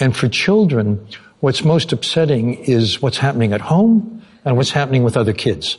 And 0.00 0.16
for 0.16 0.28
children, 0.28 1.06
what's 1.40 1.64
most 1.64 1.92
upsetting 1.92 2.54
is 2.54 3.02
what's 3.02 3.18
happening 3.18 3.52
at 3.52 3.60
home 3.60 4.22
and 4.44 4.56
what's 4.56 4.70
happening 4.70 5.04
with 5.04 5.16
other 5.16 5.32
kids. 5.32 5.78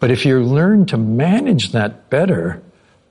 But 0.00 0.10
if 0.10 0.24
you 0.24 0.42
learn 0.42 0.86
to 0.86 0.96
manage 0.96 1.72
that 1.72 2.10
better, 2.10 2.62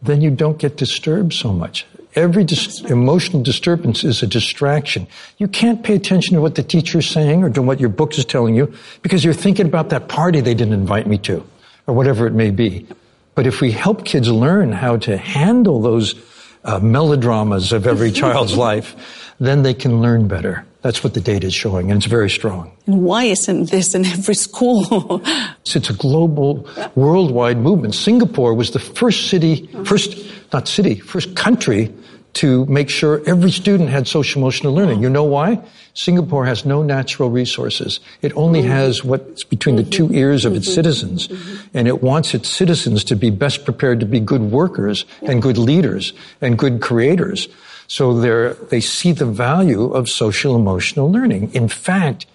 then 0.02 0.22
you 0.22 0.32
don't 0.32 0.58
get 0.58 0.78
disturbed 0.78 1.34
so 1.34 1.52
much. 1.52 1.86
Every 2.16 2.44
dis- 2.44 2.82
emotional 2.82 3.42
disturbance 3.42 4.04
is 4.04 4.22
a 4.22 4.28
distraction. 4.28 5.08
You 5.38 5.48
can't 5.48 5.84
pay 5.84 5.96
attention 5.96 6.36
to 6.36 6.42
what 6.42 6.56
the 6.56 6.64
teacher 6.64 7.00
is 7.00 7.10
saying 7.10 7.44
or 7.44 7.50
to 7.50 7.62
what 7.62 7.80
your 7.80 7.90
book 7.90 8.18
is 8.18 8.26
telling 8.26 8.56
you 8.56 8.74
because 9.02 9.24
you're 9.24 9.34
thinking 9.34 9.66
about 9.66 9.90
that 9.90 10.08
party 10.08 10.42
they 10.42 10.54
didn't 10.54 10.74
invite 10.74 11.08
me 11.08 11.18
to 11.20 11.44
or 11.88 11.96
whatever 11.96 12.28
it 12.28 12.34
may 12.34 12.52
be. 12.52 12.88
But 13.36 13.48
if 13.48 13.62
we 13.62 13.72
help 13.72 14.06
kids 14.06 14.30
learn 14.30 14.72
how 14.72 14.98
to 14.98 15.18
handle 15.18 15.82
those 15.82 16.16
uh, 16.64 16.80
melodramas 16.80 17.74
of 17.74 17.88
every 17.88 18.12
child's 18.22 18.56
life, 18.56 19.34
then 19.40 19.64
they 19.64 19.74
can 19.74 20.02
learn 20.02 20.28
better. 20.28 20.66
That's 20.84 21.02
what 21.02 21.14
the 21.14 21.22
data 21.22 21.48
is 21.48 21.54
showing, 21.54 21.90
and 21.92 21.98
it's 21.98 22.06
very 22.06 22.30
strong. 22.30 22.70
And 22.88 23.04
why 23.04 23.24
isn't 23.24 23.72
this 23.72 23.96
in 23.96 24.06
every 24.06 24.36
school? 24.36 25.22
it's 25.66 25.90
a 25.90 25.94
global, 25.94 26.68
worldwide 26.96 27.58
movement. 27.58 27.96
Singapore 27.96 28.54
was 28.54 28.72
the 28.72 28.80
first 28.80 29.30
city, 29.30 29.68
first, 29.86 30.18
not 30.52 30.68
city, 30.68 30.96
first 31.00 31.38
country 31.38 31.94
to 32.34 32.66
make 32.66 32.90
sure 32.90 33.22
every 33.26 33.52
student 33.52 33.90
had 33.90 34.08
social 34.08 34.42
emotional 34.42 34.74
learning. 34.74 35.02
You 35.02 35.10
know 35.10 35.24
why? 35.24 35.64
Singapore 35.94 36.46
has 36.46 36.66
no 36.66 36.84
natural 36.84 37.30
resources. 37.30 38.02
It 38.22 38.36
only 38.36 38.62
mm-hmm. 38.62 38.72
has 38.72 39.04
what's 39.06 39.44
between 39.44 39.78
the 39.78 39.84
two 39.84 40.12
ears 40.12 40.44
of 40.44 40.54
its 40.54 40.66
mm-hmm. 40.66 40.76
citizens. 40.76 41.28
Mm-hmm. 41.28 41.78
And 41.78 41.88
it 41.88 42.02
wants 42.02 42.34
its 42.34 42.50
citizens 42.50 43.06
to 43.06 43.16
be 43.16 43.30
best 43.30 43.64
prepared 43.64 44.00
to 44.02 44.06
be 44.06 44.20
good 44.20 44.42
workers 44.42 45.06
and 45.22 45.42
good 45.42 45.58
leaders 45.58 46.12
and 46.42 46.58
good 46.58 46.82
creators. 46.82 47.48
So 47.94 48.56
they 48.72 48.80
see 48.80 49.12
the 49.12 49.28
value 49.28 49.94
of 49.94 50.10
social 50.10 50.56
emotional 50.56 51.12
learning. 51.12 51.54
In 51.54 51.68
fact, 51.68 52.26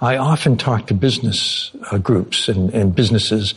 I 0.00 0.16
often 0.16 0.56
talk 0.56 0.86
to 0.86 0.94
business 0.94 1.72
uh, 1.90 1.98
groups 1.98 2.48
and, 2.48 2.72
and, 2.72 2.94
businesses, 2.94 3.56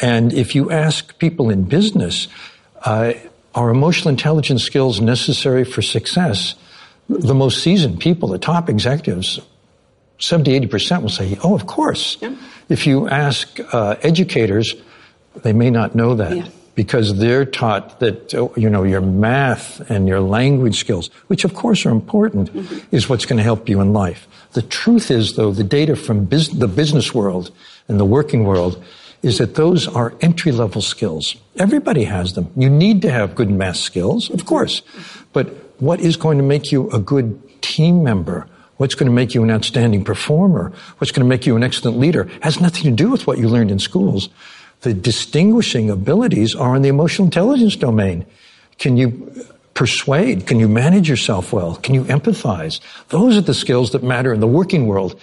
and 0.00 0.32
if 0.32 0.54
you 0.54 0.70
ask 0.70 1.18
people 1.18 1.50
in 1.50 1.64
business, 1.64 2.28
uh, 2.84 3.14
are 3.56 3.70
emotional 3.70 4.10
intelligence 4.10 4.62
skills 4.62 5.00
necessary 5.00 5.64
for 5.64 5.82
success? 5.82 6.54
The 7.08 7.34
most 7.34 7.60
seasoned 7.60 7.98
people, 7.98 8.28
the 8.28 8.38
top 8.38 8.68
executives, 8.68 9.40
70, 10.20 10.60
80% 10.60 11.02
will 11.02 11.08
say, 11.08 11.36
oh, 11.42 11.56
of 11.56 11.66
course. 11.66 12.18
Yeah. 12.20 12.36
If 12.68 12.86
you 12.86 13.08
ask 13.08 13.58
uh, 13.72 13.96
educators, 14.02 14.76
they 15.42 15.54
may 15.54 15.70
not 15.70 15.96
know 15.96 16.14
that. 16.14 16.36
Yeah 16.36 16.46
because 16.80 17.18
they're 17.18 17.44
taught 17.44 18.00
that 18.00 18.32
you 18.56 18.70
know 18.70 18.84
your 18.84 19.02
math 19.02 19.80
and 19.90 20.08
your 20.08 20.18
language 20.18 20.78
skills, 20.78 21.08
which 21.26 21.44
of 21.44 21.52
course 21.52 21.84
are 21.84 21.90
important, 21.90 22.50
mm-hmm. 22.50 22.96
is 22.96 23.06
what's 23.06 23.26
going 23.26 23.36
to 23.36 23.42
help 23.42 23.68
you 23.68 23.82
in 23.82 23.92
life. 23.92 24.26
The 24.52 24.62
truth 24.62 25.10
is, 25.10 25.36
though, 25.36 25.52
the 25.52 25.62
data 25.62 25.94
from 25.94 26.24
bus- 26.24 26.48
the 26.48 26.68
business 26.68 27.12
world 27.12 27.50
and 27.86 28.00
the 28.00 28.06
working 28.06 28.44
world 28.44 28.82
is 29.20 29.36
that 29.36 29.56
those 29.56 29.86
are 29.88 30.14
entry 30.22 30.52
level 30.52 30.80
skills. 30.80 31.36
Everybody 31.58 32.04
has 32.04 32.32
them. 32.32 32.50
You 32.56 32.70
need 32.70 33.02
to 33.02 33.10
have 33.10 33.34
good 33.34 33.50
math 33.50 33.76
skills, 33.76 34.30
of 34.30 34.46
course, 34.46 34.80
but 35.34 35.48
what 35.82 36.00
is 36.00 36.16
going 36.16 36.38
to 36.38 36.44
make 36.44 36.72
you 36.72 36.88
a 36.92 36.98
good 36.98 37.28
team 37.60 38.02
member? 38.02 38.46
What's 38.78 38.94
going 38.94 39.10
to 39.12 39.14
make 39.14 39.34
you 39.34 39.42
an 39.42 39.50
outstanding 39.50 40.02
performer? 40.02 40.72
What's 40.96 41.12
going 41.12 41.26
to 41.26 41.28
make 41.28 41.44
you 41.44 41.56
an 41.56 41.62
excellent 41.62 41.98
leader 41.98 42.26
has 42.40 42.58
nothing 42.58 42.84
to 42.84 42.90
do 42.90 43.10
with 43.10 43.26
what 43.26 43.36
you 43.36 43.50
learned 43.50 43.70
in 43.70 43.78
schools. 43.78 44.30
The 44.80 44.94
distinguishing 44.94 45.90
abilities 45.90 46.54
are 46.54 46.74
in 46.76 46.82
the 46.82 46.88
emotional 46.88 47.26
intelligence 47.26 47.76
domain. 47.76 48.24
Can 48.78 48.96
you 48.96 49.46
persuade? 49.74 50.46
Can 50.46 50.58
you 50.58 50.68
manage 50.68 51.08
yourself 51.08 51.52
well? 51.52 51.76
Can 51.76 51.94
you 51.94 52.04
empathize? 52.04 52.80
Those 53.08 53.36
are 53.36 53.42
the 53.42 53.54
skills 53.54 53.92
that 53.92 54.02
matter 54.02 54.32
in 54.32 54.40
the 54.40 54.46
working 54.46 54.86
world. 54.86 55.20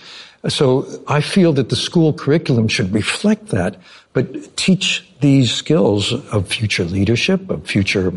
So 0.47 0.87
I 1.07 1.21
feel 1.21 1.53
that 1.53 1.69
the 1.69 1.75
school 1.75 2.13
curriculum 2.13 2.67
should 2.67 2.93
reflect 2.93 3.47
that, 3.47 3.77
but 4.13 4.55
teach 4.55 5.07
these 5.19 5.51
skills 5.51 6.13
of 6.31 6.47
future 6.47 6.85
leadership, 6.85 7.49
of 7.49 7.65
future, 7.65 8.13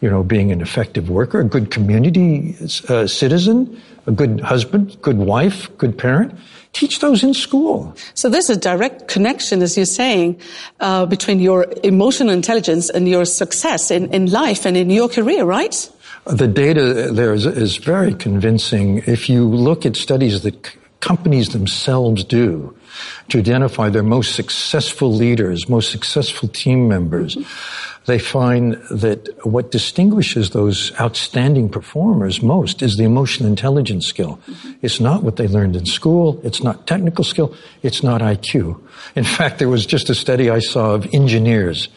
you 0.00 0.08
know, 0.08 0.22
being 0.22 0.52
an 0.52 0.60
effective 0.60 1.10
worker, 1.10 1.40
a 1.40 1.44
good 1.44 1.70
community 1.70 2.56
uh, 2.88 3.06
citizen, 3.06 3.80
a 4.06 4.12
good 4.12 4.40
husband, 4.40 4.96
good 5.02 5.18
wife, 5.18 5.68
good 5.76 5.98
parent. 5.98 6.32
Teach 6.76 7.00
those 7.00 7.24
in 7.24 7.32
school. 7.32 7.94
So 8.12 8.28
there's 8.28 8.50
a 8.50 8.56
direct 8.56 9.08
connection, 9.08 9.62
as 9.62 9.78
you're 9.78 9.86
saying, 9.86 10.38
uh, 10.78 11.06
between 11.06 11.40
your 11.40 11.64
emotional 11.82 12.34
intelligence 12.34 12.90
and 12.90 13.08
your 13.08 13.24
success 13.24 13.90
in, 13.90 14.12
in 14.12 14.30
life 14.30 14.66
and 14.66 14.76
in 14.76 14.90
your 14.90 15.08
career, 15.08 15.46
right? 15.46 15.90
The 16.26 16.46
data 16.46 17.12
there 17.12 17.32
is, 17.32 17.46
is 17.46 17.78
very 17.78 18.12
convincing. 18.12 18.98
If 19.06 19.30
you 19.30 19.48
look 19.48 19.86
at 19.86 19.96
studies 19.96 20.42
that 20.42 20.66
c- 20.66 20.78
companies 21.00 21.48
themselves 21.48 22.24
do 22.24 22.75
to 23.28 23.38
identify 23.38 23.88
their 23.88 24.02
most 24.02 24.34
successful 24.34 25.12
leaders, 25.12 25.68
most 25.68 25.90
successful 25.90 26.48
team 26.48 26.88
members, 26.88 27.36
mm-hmm 27.36 27.86
they 28.06 28.18
find 28.20 28.74
that 28.88 29.28
what 29.44 29.72
distinguishes 29.72 30.50
those 30.50 30.92
outstanding 31.00 31.68
performers 31.68 32.40
most 32.40 32.80
is 32.80 32.96
the 32.96 33.04
emotional 33.04 33.48
intelligence 33.48 34.06
skill. 34.06 34.38
Mm-hmm. 34.46 34.72
It's 34.82 35.00
not 35.00 35.24
what 35.24 35.36
they 35.36 35.48
learned 35.48 35.74
in 35.74 35.86
school. 35.86 36.40
It's 36.44 36.62
not 36.62 36.86
technical 36.86 37.24
skill. 37.24 37.54
It's 37.82 38.04
not 38.04 38.20
IQ. 38.20 38.80
In 39.16 39.24
fact, 39.36 39.58
there 39.58 39.68
was 39.68 39.84
just 39.84 40.08
a 40.08 40.14
study 40.14 40.50
I 40.50 40.60
saw 40.60 40.94
of 40.94 41.12
engineers. 41.12 41.88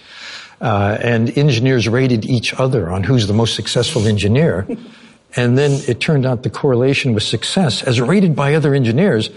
Uh, 0.60 0.98
and 1.02 1.38
engineers 1.38 1.88
rated 1.88 2.26
each 2.26 2.54
other 2.56 2.90
on 2.90 3.04
who's 3.04 3.28
the 3.28 3.34
most 3.34 3.56
successful 3.56 4.08
engineer. 4.08 4.68
and 5.36 5.58
then 5.58 5.80
it 5.88 6.02
turned 6.02 6.26
out 6.26 6.42
the 6.42 6.50
correlation 6.50 7.14
with 7.14 7.24
success, 7.24 7.84
as 7.84 8.02
rated 8.02 8.36
by 8.36 8.56
other 8.56 8.74
engineers, 8.74 9.30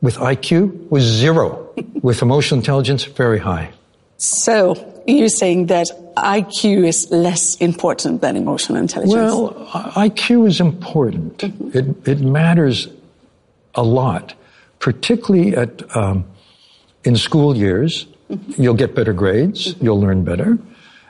with 0.00 0.16
IQ 0.16 0.90
was 0.90 1.04
zero. 1.04 1.68
with 2.02 2.22
emotional 2.22 2.58
intelligence, 2.58 3.04
very 3.04 3.38
high. 3.38 3.70
So 4.16 5.02
you're 5.06 5.28
saying 5.28 5.66
that 5.66 5.86
IQ 6.16 6.86
is 6.86 7.10
less 7.10 7.56
important 7.56 8.20
than 8.20 8.36
emotional 8.36 8.78
intelligence? 8.78 9.14
Well, 9.14 9.54
IQ 9.94 10.48
is 10.48 10.60
important. 10.60 11.38
Mm-hmm. 11.38 11.78
It, 11.78 12.08
it 12.08 12.20
matters 12.20 12.88
a 13.74 13.82
lot, 13.82 14.34
particularly 14.80 15.56
at 15.56 15.96
um, 15.96 16.24
in 17.04 17.16
school 17.16 17.56
years. 17.56 18.06
Mm-hmm. 18.28 18.62
You'll 18.62 18.74
get 18.74 18.94
better 18.94 19.12
grades. 19.12 19.74
Mm-hmm. 19.74 19.84
You'll 19.84 20.00
learn 20.00 20.24
better, 20.24 20.58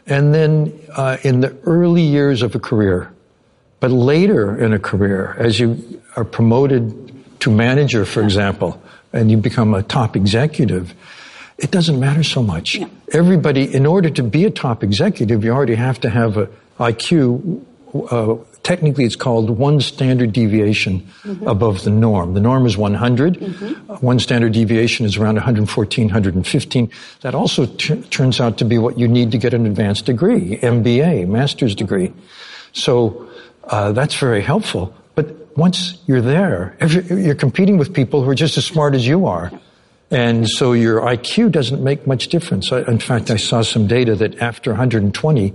and 0.06 0.34
then 0.34 0.78
uh, 0.94 1.16
in 1.22 1.40
the 1.40 1.56
early 1.64 2.02
years 2.02 2.42
of 2.42 2.54
a 2.54 2.60
career. 2.60 3.12
But 3.80 3.92
later 3.92 4.58
in 4.58 4.72
a 4.72 4.78
career, 4.78 5.36
as 5.38 5.60
you 5.60 6.02
are 6.16 6.24
promoted 6.24 7.07
to 7.40 7.50
manager, 7.50 8.04
for 8.04 8.22
example, 8.22 8.80
and 9.12 9.30
you 9.30 9.36
become 9.36 9.74
a 9.74 9.82
top 9.82 10.16
executive, 10.16 10.94
it 11.58 11.70
doesn't 11.70 11.98
matter 11.98 12.22
so 12.22 12.42
much. 12.42 12.76
Yeah. 12.76 12.88
Everybody, 13.12 13.74
in 13.74 13.86
order 13.86 14.10
to 14.10 14.22
be 14.22 14.44
a 14.44 14.50
top 14.50 14.84
executive, 14.84 15.44
you 15.44 15.50
already 15.50 15.74
have 15.74 16.00
to 16.00 16.10
have 16.10 16.36
a 16.36 16.48
IQ. 16.78 17.64
Uh, 18.10 18.36
technically, 18.62 19.04
it's 19.04 19.16
called 19.16 19.50
one 19.50 19.80
standard 19.80 20.32
deviation 20.32 21.00
mm-hmm. 21.00 21.48
above 21.48 21.82
the 21.82 21.90
norm. 21.90 22.34
The 22.34 22.40
norm 22.40 22.66
is 22.66 22.76
100. 22.76 23.34
Mm-hmm. 23.34 23.90
Uh, 23.90 23.96
one 23.96 24.20
standard 24.20 24.52
deviation 24.52 25.04
is 25.04 25.16
around 25.16 25.34
114, 25.34 26.06
115. 26.06 26.90
That 27.22 27.34
also 27.34 27.66
t- 27.66 28.02
turns 28.02 28.40
out 28.40 28.58
to 28.58 28.64
be 28.64 28.78
what 28.78 28.98
you 28.98 29.08
need 29.08 29.32
to 29.32 29.38
get 29.38 29.54
an 29.54 29.66
advanced 29.66 30.06
degree, 30.06 30.58
MBA, 30.58 31.26
master's 31.26 31.74
degree. 31.74 32.12
So 32.72 33.28
uh, 33.64 33.92
that's 33.92 34.14
very 34.14 34.42
helpful. 34.42 34.94
Once 35.58 35.98
you're 36.06 36.22
there, 36.22 36.76
you're 37.10 37.34
competing 37.34 37.78
with 37.78 37.92
people 37.92 38.22
who 38.22 38.30
are 38.30 38.34
just 38.34 38.56
as 38.56 38.64
smart 38.64 38.94
as 38.94 39.04
you 39.04 39.26
are. 39.26 39.50
And 40.08 40.48
so 40.48 40.72
your 40.72 41.00
IQ 41.00 41.50
doesn't 41.50 41.82
make 41.82 42.06
much 42.06 42.28
difference. 42.28 42.70
In 42.70 43.00
fact, 43.00 43.28
I 43.28 43.38
saw 43.38 43.62
some 43.62 43.88
data 43.88 44.14
that 44.14 44.38
after 44.40 44.70
120, 44.70 45.52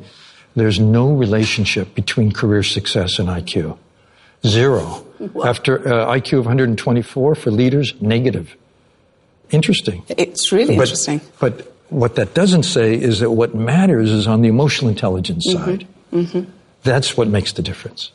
there's 0.56 0.78
no 0.78 1.14
relationship 1.14 1.96
between 1.96 2.34
career 2.34 2.64
success 2.64 3.18
and 3.18 3.30
IQ. 3.30 3.78
Zero. 4.46 5.06
After 5.42 5.80
uh, 5.88 6.14
IQ 6.14 6.40
of 6.40 6.46
124 6.48 7.36
for 7.36 7.50
leaders, 7.50 7.94
negative. 8.02 8.58
Interesting. 9.52 10.04
It's 10.10 10.52
really 10.52 10.76
but, 10.76 10.84
interesting. 10.84 11.22
But 11.40 11.74
what 11.88 12.16
that 12.16 12.34
doesn't 12.34 12.64
say 12.64 12.94
is 12.94 13.22
that 13.22 13.32
what 13.32 13.56
matters 13.56 14.12
is 14.12 14.28
on 14.28 14.42
the 14.42 14.50
emotional 14.50 14.90
intelligence 14.90 15.48
mm-hmm. 15.48 15.64
side. 15.64 15.88
Mm-hmm. 16.12 16.52
That's 16.84 17.16
what 17.16 17.30
makes 17.30 17.54
the 17.54 17.62
difference. 17.62 18.12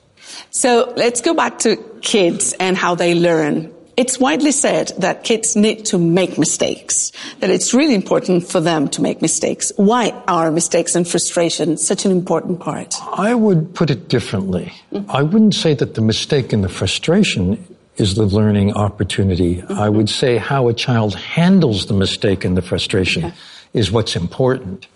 So 0.51 0.93
let's 0.97 1.21
go 1.21 1.35
back 1.35 1.59
to 1.61 1.77
kids 2.01 2.55
and 2.59 2.77
how 2.77 2.95
they 2.95 3.15
learn. 3.15 3.73
It's 3.99 4.21
widely 4.21 4.53
said 4.53 4.93
that 4.99 5.25
kids 5.25 5.57
need 5.57 5.87
to 5.87 5.99
make 5.99 6.39
mistakes, 6.39 7.11
that 7.41 7.51
it's 7.51 7.75
really 7.75 7.97
important 7.97 8.47
for 8.47 8.61
them 8.61 8.87
to 8.91 9.03
make 9.03 9.21
mistakes. 9.21 9.73
Why 9.75 10.11
are 10.29 10.53
mistakes 10.53 10.95
and 10.95 11.07
frustration 11.07 11.77
such 11.77 12.05
an 12.05 12.13
important 12.13 12.61
part? 12.61 12.95
I 13.13 13.35
would 13.35 13.75
put 13.75 13.91
it 13.91 14.09
differently. 14.09 14.73
Mm-hmm. 14.93 15.11
I 15.11 15.23
wouldn't 15.23 15.57
say 15.57 15.75
that 15.75 15.95
the 15.95 16.01
mistake 16.01 16.53
and 16.53 16.63
the 16.63 16.69
frustration 16.69 17.59
is 17.97 18.15
the 18.15 18.23
learning 18.23 18.73
opportunity. 18.75 19.57
Mm-hmm. 19.57 19.73
I 19.73 19.89
would 19.89 20.09
say 20.09 20.37
how 20.37 20.69
a 20.69 20.75
child 20.75 21.17
handles 21.17 21.87
the 21.87 21.95
mistake 21.95 22.45
and 22.45 22.57
the 22.57 22.63
frustration 22.63 23.25
okay. 23.25 23.35
is 23.75 23.91
what's 23.91 24.15
important. 24.15 24.87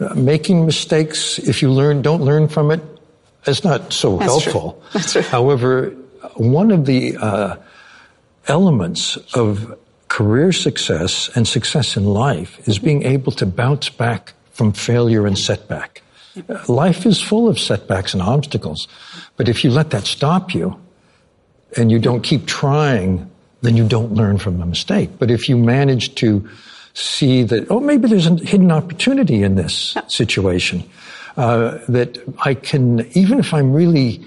Uh, 0.00 0.14
making 0.14 0.66
mistakes, 0.66 1.38
if 1.38 1.62
you 1.62 1.70
learn, 1.70 2.02
don't 2.02 2.22
learn 2.22 2.48
from 2.48 2.72
it, 2.72 2.82
it's 3.48 3.64
not 3.64 3.92
so 3.92 4.18
That's 4.18 4.30
helpful. 4.30 4.72
True. 4.72 4.90
That's 4.92 5.12
true. 5.12 5.22
However, 5.22 5.90
one 6.34 6.70
of 6.70 6.86
the 6.86 7.16
uh, 7.16 7.56
elements 8.46 9.16
of 9.34 9.76
career 10.08 10.52
success 10.52 11.30
and 11.34 11.46
success 11.46 11.96
in 11.96 12.04
life 12.04 12.66
is 12.68 12.76
mm-hmm. 12.76 12.84
being 12.84 13.02
able 13.04 13.32
to 13.32 13.46
bounce 13.46 13.88
back 13.88 14.32
from 14.52 14.72
failure 14.72 15.26
and 15.26 15.38
setback. 15.38 16.02
Life 16.68 17.04
is 17.04 17.20
full 17.20 17.48
of 17.48 17.58
setbacks 17.58 18.14
and 18.14 18.22
obstacles. 18.22 18.86
But 19.36 19.48
if 19.48 19.64
you 19.64 19.70
let 19.70 19.90
that 19.90 20.04
stop 20.04 20.54
you 20.54 20.78
and 21.76 21.90
you 21.90 21.98
don't 21.98 22.22
keep 22.22 22.46
trying, 22.46 23.30
then 23.62 23.76
you 23.76 23.86
don't 23.86 24.14
learn 24.14 24.38
from 24.38 24.58
the 24.58 24.66
mistake. 24.66 25.10
But 25.18 25.30
if 25.30 25.48
you 25.48 25.56
manage 25.56 26.14
to 26.16 26.48
see 26.94 27.42
that, 27.44 27.70
oh, 27.70 27.80
maybe 27.80 28.08
there's 28.08 28.26
a 28.26 28.36
hidden 28.36 28.70
opportunity 28.70 29.42
in 29.42 29.56
this 29.56 29.96
situation, 30.06 30.88
uh, 31.38 31.78
that 31.88 32.18
I 32.44 32.54
can, 32.54 33.08
even 33.12 33.38
if 33.38 33.54
I'm 33.54 33.72
really 33.72 34.20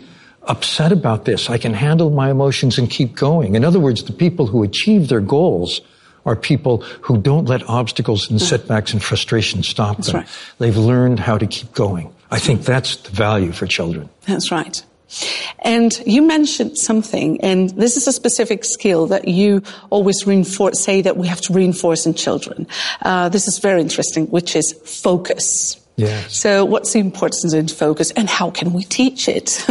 upset 0.43 0.91
about 0.91 1.25
this, 1.25 1.49
I 1.49 1.57
can 1.57 1.73
handle 1.73 2.09
my 2.09 2.31
emotions 2.31 2.77
and 2.77 2.89
keep 2.89 3.15
going. 3.15 3.55
In 3.55 3.65
other 3.65 3.79
words, 3.79 4.03
the 4.05 4.13
people 4.13 4.47
who 4.47 4.63
achieve 4.63 5.09
their 5.09 5.19
goals 5.19 5.81
are 6.25 6.35
people 6.35 6.77
who 7.01 7.17
don't 7.17 7.45
let 7.45 7.67
obstacles 7.69 8.31
and 8.31 8.41
setbacks 8.41 8.93
and 8.93 9.03
frustration 9.03 9.61
stop 9.61 9.97
that's 9.97 10.07
them. 10.07 10.21
Right. 10.21 10.29
They've 10.59 10.77
learned 10.77 11.19
how 11.19 11.37
to 11.37 11.45
keep 11.45 11.73
going. 11.73 12.13
I 12.31 12.39
think 12.39 12.61
that's 12.61 12.95
the 12.95 13.11
value 13.11 13.51
for 13.51 13.67
children. 13.67 14.09
That's 14.25 14.51
right. 14.51 14.81
And 15.59 15.91
you 16.05 16.21
mentioned 16.21 16.77
something, 16.77 17.41
and 17.41 17.71
this 17.71 17.97
is 17.97 18.07
a 18.07 18.13
specific 18.13 18.63
skill 18.63 19.07
that 19.07 19.27
you 19.27 19.63
always 19.89 20.25
reinforce, 20.25 20.79
say 20.79 21.01
that 21.01 21.17
we 21.17 21.27
have 21.27 21.41
to 21.41 21.53
reinforce 21.53 22.05
in 22.05 22.13
children. 22.13 22.67
Uh, 23.01 23.27
this 23.27 23.49
is 23.49 23.59
very 23.59 23.81
interesting, 23.81 24.27
which 24.27 24.55
is 24.55 24.73
focus. 24.85 25.80
Yes. 26.01 26.35
So, 26.35 26.65
what's 26.65 26.93
the 26.93 26.99
importance 26.99 27.53
in 27.53 27.67
focus, 27.67 28.11
and 28.11 28.27
how 28.29 28.49
can 28.49 28.73
we 28.73 28.83
teach 28.83 29.27
it? 29.27 29.63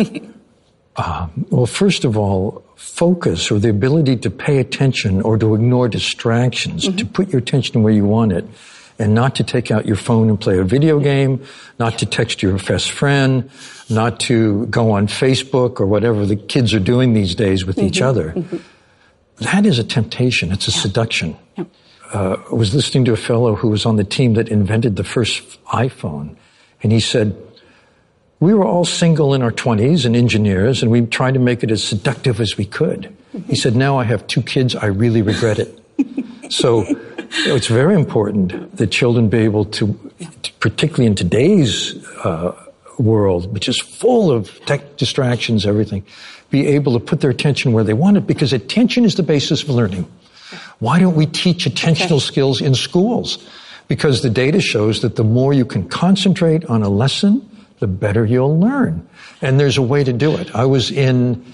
um, 0.97 1.47
well, 1.51 1.67
first 1.67 2.05
of 2.05 2.17
all, 2.17 2.65
focus 2.77 3.51
or 3.51 3.59
the 3.59 3.71
ability 3.71 4.17
to 4.19 4.31
pay 4.31 4.59
attention 4.59 5.23
or 5.23 5.37
to 5.39 5.55
ignore 5.55 5.89
distractions, 5.89 6.87
mm-hmm. 6.87 6.97
to 6.97 7.07
put 7.07 7.31
your 7.31 7.41
attention 7.41 7.83
where 7.83 7.93
you 7.93 8.05
want 8.05 8.33
it, 8.33 8.45
and 8.99 9.13
not 9.13 9.35
to 9.37 9.45
take 9.45 9.71
out 9.71 9.87
your 9.87 9.97
phone 9.97 10.29
and 10.29 10.41
play 10.41 10.59
a 10.59 10.65
video 10.65 11.01
game, 11.01 11.43
not 11.79 11.99
to 11.99 12.07
text 12.07 12.43
your 12.43 12.57
best 12.59 12.91
friend, 12.91 13.51
not 13.89 14.21
to 14.21 14.67
go 14.67 14.93
on 14.93 15.09
Facebook 15.09 15.81
or 15.81 15.87
whatever 15.87 16.27
the 16.27 16.37
kids 16.37 16.73
are 16.75 16.81
doing 16.81 17.13
these 17.13 17.35
days 17.35 17.67
with 17.67 17.77
mm-hmm. 17.77 17.87
each 17.87 18.01
other. 18.01 18.33
Mm-hmm. 18.33 18.57
That 19.39 19.67
is 19.67 19.79
a 19.79 19.85
temptation. 19.85 20.53
It's 20.53 20.69
a 20.69 20.71
yeah. 20.71 20.81
seduction. 20.83 21.37
Yeah. 21.57 21.65
Uh, 22.12 22.37
I 22.50 22.55
was 22.55 22.75
listening 22.75 23.05
to 23.07 23.12
a 23.12 23.17
fellow 23.17 23.55
who 23.55 23.69
was 23.69 23.87
on 23.87 23.97
the 23.97 24.05
team 24.05 24.35
that 24.35 24.49
invented 24.49 24.97
the 24.97 25.05
first 25.05 25.62
iPhone, 25.67 26.37
and 26.83 26.90
he 26.93 27.00
said, 27.00 27.37
we 28.40 28.55
were 28.55 28.64
all 28.64 28.87
single 28.87 29.35
in 29.35 29.43
our 29.43 29.52
20s 29.52 30.07
and 30.07 30.17
engineers, 30.17 30.83
and 30.83 30.90
we 30.90 31.02
tried 31.02 31.35
to 31.35 31.40
make 31.40 31.62
it 31.62 31.71
as 31.71 31.85
seductive 31.85 32.40
as 32.40 32.57
we 32.57 32.64
could. 32.64 33.14
He 33.47 33.55
said, 33.55 33.76
Now 33.76 33.99
I 33.99 34.05
have 34.05 34.26
two 34.26 34.40
kids, 34.40 34.75
I 34.75 34.87
really 34.87 35.21
regret 35.21 35.59
it. 35.59 35.79
so 36.50 36.87
it's 37.31 37.67
very 37.67 37.95
important 37.95 38.76
that 38.79 38.90
children 38.90 39.29
be 39.29 39.38
able 39.38 39.67
to, 39.67 39.93
particularly 40.59 41.05
in 41.07 41.14
today's 41.14 42.02
uh, 42.25 42.59
world, 42.99 43.52
which 43.52 43.69
is 43.69 43.79
full 43.79 44.31
of 44.31 44.59
tech 44.64 44.97
distractions, 44.97 45.67
everything, 45.67 46.05
be 46.49 46.67
able 46.67 46.95
to 46.95 47.00
put 47.00 47.21
their 47.21 47.31
attention 47.31 47.73
where 47.73 47.85
they 47.85 47.93
want 47.93 48.17
it 48.17 48.26
because 48.26 48.55
attention 48.55 49.05
is 49.05 49.17
the 49.17 49.23
basis 49.23 49.62
of 49.62 49.69
learning. 49.69 50.11
Why 50.81 50.99
don't 50.99 51.15
we 51.15 51.27
teach 51.27 51.67
attentional 51.67 52.17
okay. 52.17 52.27
skills 52.27 52.61
in 52.61 52.75
schools? 52.75 53.39
Because 53.87 54.23
the 54.23 54.31
data 54.31 54.61
shows 54.61 55.03
that 55.03 55.17
the 55.17 55.25
more 55.25 55.53
you 55.53 55.65
can 55.65 55.89
concentrate 55.89 56.64
on 56.66 56.83
a 56.83 56.88
lesson, 56.88 57.49
the 57.79 57.87
better 57.87 58.25
you'll 58.25 58.59
learn. 58.59 59.07
And 59.40 59.59
there's 59.59 59.79
a 59.79 59.83
way 59.83 60.05
to 60.05 60.12
do 60.12 60.37
it. 60.37 60.55
I 60.55 60.64
was 60.64 60.90
in 60.90 61.45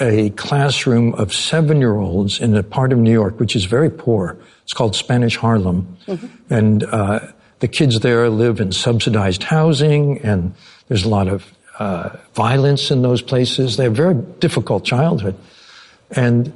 a 0.00 0.30
classroom 0.30 1.14
of 1.14 1.34
seven 1.34 1.78
year 1.78 1.94
olds 1.94 2.40
in 2.40 2.56
a 2.56 2.62
part 2.62 2.92
of 2.92 2.98
New 2.98 3.12
York, 3.12 3.38
which 3.38 3.54
is 3.54 3.66
very 3.66 3.90
poor. 3.90 4.38
It's 4.64 4.72
called 4.72 4.96
Spanish 4.96 5.36
Harlem. 5.36 5.96
Mm-hmm. 6.06 6.54
And 6.54 6.84
uh, 6.84 7.20
the 7.60 7.68
kids 7.68 8.00
there 8.00 8.28
live 8.30 8.60
in 8.60 8.72
subsidized 8.72 9.42
housing, 9.44 10.18
and 10.22 10.54
there's 10.88 11.04
a 11.04 11.08
lot 11.08 11.28
of 11.28 11.44
uh, 11.78 12.16
violence 12.34 12.90
in 12.90 13.02
those 13.02 13.22
places. 13.22 13.76
They 13.76 13.84
have 13.84 13.92
a 13.92 13.96
very 13.96 14.14
difficult 14.14 14.84
childhood. 14.84 15.36
And 16.10 16.52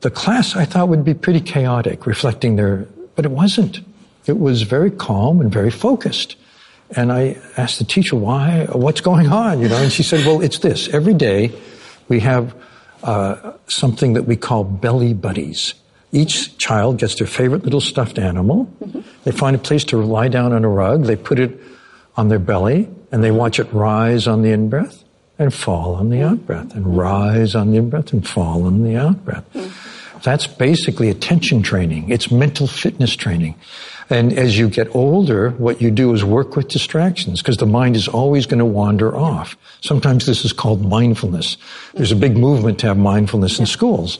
the 0.00 0.10
class 0.10 0.56
I 0.56 0.64
thought 0.64 0.88
would 0.88 1.04
be 1.04 1.14
pretty 1.14 1.40
chaotic, 1.40 2.06
reflecting 2.06 2.56
their, 2.56 2.86
but 3.16 3.24
it 3.24 3.30
wasn't. 3.30 3.80
It 4.26 4.38
was 4.38 4.62
very 4.62 4.90
calm 4.90 5.40
and 5.40 5.52
very 5.52 5.70
focused. 5.70 6.36
And 6.96 7.12
I 7.12 7.38
asked 7.56 7.78
the 7.78 7.84
teacher, 7.84 8.16
why, 8.16 8.66
what's 8.72 9.00
going 9.00 9.28
on, 9.28 9.60
you 9.60 9.68
know? 9.68 9.76
And 9.76 9.92
she 9.92 10.02
said, 10.02 10.26
well, 10.26 10.40
it's 10.40 10.58
this. 10.58 10.88
Every 10.88 11.14
day 11.14 11.52
we 12.08 12.20
have 12.20 12.54
uh, 13.02 13.52
something 13.68 14.14
that 14.14 14.24
we 14.24 14.36
call 14.36 14.64
belly 14.64 15.14
buddies. 15.14 15.74
Each 16.12 16.56
child 16.58 16.98
gets 16.98 17.14
their 17.14 17.28
favorite 17.28 17.62
little 17.62 17.80
stuffed 17.80 18.18
animal. 18.18 18.66
Mm-hmm. 18.82 19.00
They 19.24 19.30
find 19.30 19.54
a 19.54 19.60
place 19.60 19.84
to 19.84 19.98
lie 19.98 20.28
down 20.28 20.52
on 20.52 20.64
a 20.64 20.68
rug. 20.68 21.04
They 21.04 21.16
put 21.16 21.38
it 21.38 21.60
on 22.16 22.28
their 22.28 22.40
belly 22.40 22.88
and 23.12 23.22
they 23.22 23.30
watch 23.30 23.60
it 23.60 23.72
rise 23.72 24.26
on 24.26 24.42
the 24.42 24.50
in 24.50 24.68
breath 24.68 25.04
and 25.40 25.54
fall 25.54 25.94
on 25.94 26.10
the 26.10 26.22
out 26.22 26.46
breath 26.46 26.74
and 26.74 26.96
rise 26.96 27.54
on 27.54 27.70
the 27.70 27.78
in 27.78 27.88
breath 27.88 28.12
and 28.12 28.28
fall 28.28 28.64
on 28.64 28.82
the 28.82 28.94
out 28.94 29.24
breath. 29.24 29.44
That's 30.22 30.46
basically 30.46 31.08
attention 31.08 31.62
training. 31.62 32.10
It's 32.10 32.30
mental 32.30 32.66
fitness 32.66 33.16
training. 33.16 33.54
And 34.10 34.34
as 34.34 34.58
you 34.58 34.68
get 34.68 34.94
older, 34.94 35.50
what 35.52 35.80
you 35.80 35.90
do 35.90 36.12
is 36.12 36.22
work 36.22 36.56
with 36.56 36.68
distractions 36.68 37.40
because 37.40 37.56
the 37.56 37.64
mind 37.64 37.96
is 37.96 38.06
always 38.06 38.44
going 38.44 38.58
to 38.58 38.66
wander 38.66 39.16
off. 39.16 39.56
Sometimes 39.80 40.26
this 40.26 40.44
is 40.44 40.52
called 40.52 40.84
mindfulness. 40.84 41.56
There's 41.94 42.12
a 42.12 42.16
big 42.16 42.36
movement 42.36 42.78
to 42.80 42.88
have 42.88 42.98
mindfulness 42.98 43.58
in 43.58 43.64
schools. 43.64 44.18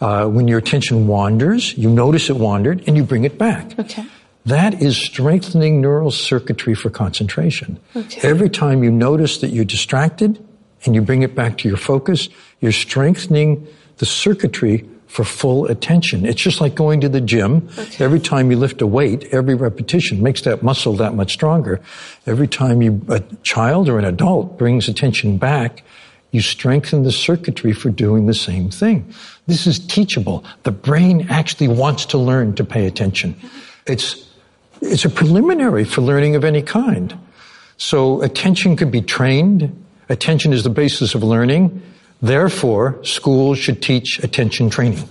Uh, 0.00 0.26
when 0.28 0.48
your 0.48 0.58
attention 0.58 1.06
wanders, 1.06 1.76
you 1.76 1.90
notice 1.90 2.30
it 2.30 2.36
wandered 2.36 2.82
and 2.86 2.96
you 2.96 3.04
bring 3.04 3.24
it 3.24 3.36
back. 3.36 3.78
Okay. 3.78 4.06
That 4.46 4.80
is 4.80 4.96
strengthening 4.96 5.80
neural 5.80 6.10
circuitry 6.10 6.74
for 6.74 6.88
concentration. 6.88 7.80
Okay. 7.94 8.26
Every 8.26 8.48
time 8.48 8.82
you 8.82 8.90
notice 8.90 9.38
that 9.38 9.48
you're 9.48 9.64
distracted 9.64 10.42
and 10.84 10.94
you 10.94 11.02
bring 11.02 11.22
it 11.22 11.34
back 11.34 11.58
to 11.58 11.68
your 11.68 11.76
focus, 11.76 12.28
you're 12.60 12.72
strengthening 12.72 13.66
the 13.98 14.06
circuitry 14.06 14.88
for 15.06 15.24
full 15.24 15.66
attention. 15.66 16.26
It's 16.26 16.42
just 16.42 16.60
like 16.60 16.74
going 16.74 17.00
to 17.02 17.08
the 17.08 17.20
gym. 17.20 17.68
Okay. 17.78 18.04
Every 18.04 18.18
time 18.18 18.50
you 18.50 18.56
lift 18.56 18.82
a 18.82 18.86
weight, 18.86 19.28
every 19.30 19.54
repetition 19.54 20.22
makes 20.22 20.40
that 20.42 20.62
muscle 20.62 20.94
that 20.96 21.14
much 21.14 21.32
stronger. 21.32 21.80
Every 22.26 22.48
time 22.48 22.82
you, 22.82 23.00
a 23.08 23.20
child 23.44 23.88
or 23.88 23.98
an 24.00 24.04
adult 24.04 24.58
brings 24.58 24.88
attention 24.88 25.38
back, 25.38 25.84
you 26.32 26.40
strengthen 26.40 27.04
the 27.04 27.12
circuitry 27.12 27.72
for 27.72 27.90
doing 27.90 28.26
the 28.26 28.34
same 28.34 28.70
thing. 28.70 29.14
This 29.46 29.68
is 29.68 29.78
teachable. 29.78 30.44
The 30.64 30.72
brain 30.72 31.28
actually 31.30 31.68
wants 31.68 32.06
to 32.06 32.18
learn 32.18 32.56
to 32.56 32.64
pay 32.64 32.86
attention. 32.86 33.36
It's, 33.86 34.28
it's 34.82 35.04
a 35.04 35.10
preliminary 35.10 35.84
for 35.84 36.00
learning 36.00 36.34
of 36.34 36.44
any 36.44 36.62
kind. 36.62 37.16
So 37.76 38.20
attention 38.22 38.76
can 38.76 38.90
be 38.90 39.00
trained. 39.00 39.83
Attention 40.08 40.52
is 40.52 40.62
the 40.64 40.70
basis 40.70 41.14
of 41.14 41.22
learning. 41.22 41.82
Therefore, 42.20 43.02
schools 43.04 43.58
should 43.58 43.82
teach 43.82 44.18
attention 44.22 44.70
training. 44.70 45.08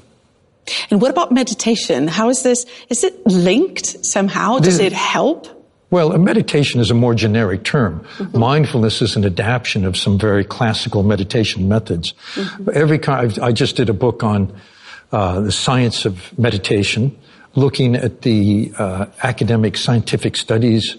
And 0.89 1.01
what 1.01 1.11
about 1.11 1.31
meditation? 1.31 2.07
How 2.07 2.29
is 2.29 2.43
this? 2.43 2.65
Is 2.89 3.03
it 3.03 3.25
linked 3.27 4.05
somehow? 4.05 4.59
Does 4.59 4.79
it 4.79 4.93
help? 4.93 5.47
Well, 5.89 6.11
a 6.13 6.17
meditation 6.17 6.79
is 6.79 6.89
a 6.89 6.95
more 6.95 7.13
generic 7.13 7.63
term. 7.63 7.99
Mm-hmm. 8.17 8.39
Mindfulness 8.39 9.01
is 9.01 9.15
an 9.15 9.25
adaptation 9.25 9.85
of 9.85 9.95
some 9.95 10.17
very 10.17 10.43
classical 10.43 11.03
meditation 11.03 11.67
methods. 11.67 12.13
Mm-hmm. 12.33 12.69
Every 12.73 12.97
kind, 12.97 13.37
I 13.39 13.51
just 13.51 13.75
did 13.75 13.89
a 13.89 13.93
book 13.93 14.23
on 14.23 14.59
uh, 15.11 15.41
the 15.41 15.51
science 15.51 16.05
of 16.05 16.35
meditation, 16.39 17.15
looking 17.53 17.95
at 17.95 18.23
the 18.23 18.73
uh, 18.75 19.05
academic 19.21 19.77
scientific 19.77 20.35
studies, 20.35 20.97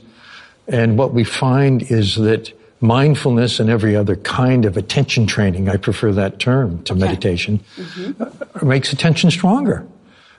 and 0.69 0.97
what 0.97 1.13
we 1.13 1.25
find 1.25 1.83
is 1.91 2.15
that 2.15 2.53
mindfulness 2.81 3.61
and 3.61 3.71
every 3.71 3.97
other 3.97 4.17
kind 4.17 4.65
of 4.65 4.77
attention 4.77 5.27
training, 5.27 5.69
I 5.69 5.77
prefer 5.77 6.13
that 6.13 6.39
term 6.39 6.83
to 6.85 6.93
okay. 6.93 7.01
meditation, 7.01 7.61
mm-hmm. 7.77 8.23
uh, 8.23 8.65
makes 8.65 8.93
attention 8.93 9.31
stronger. 9.31 9.87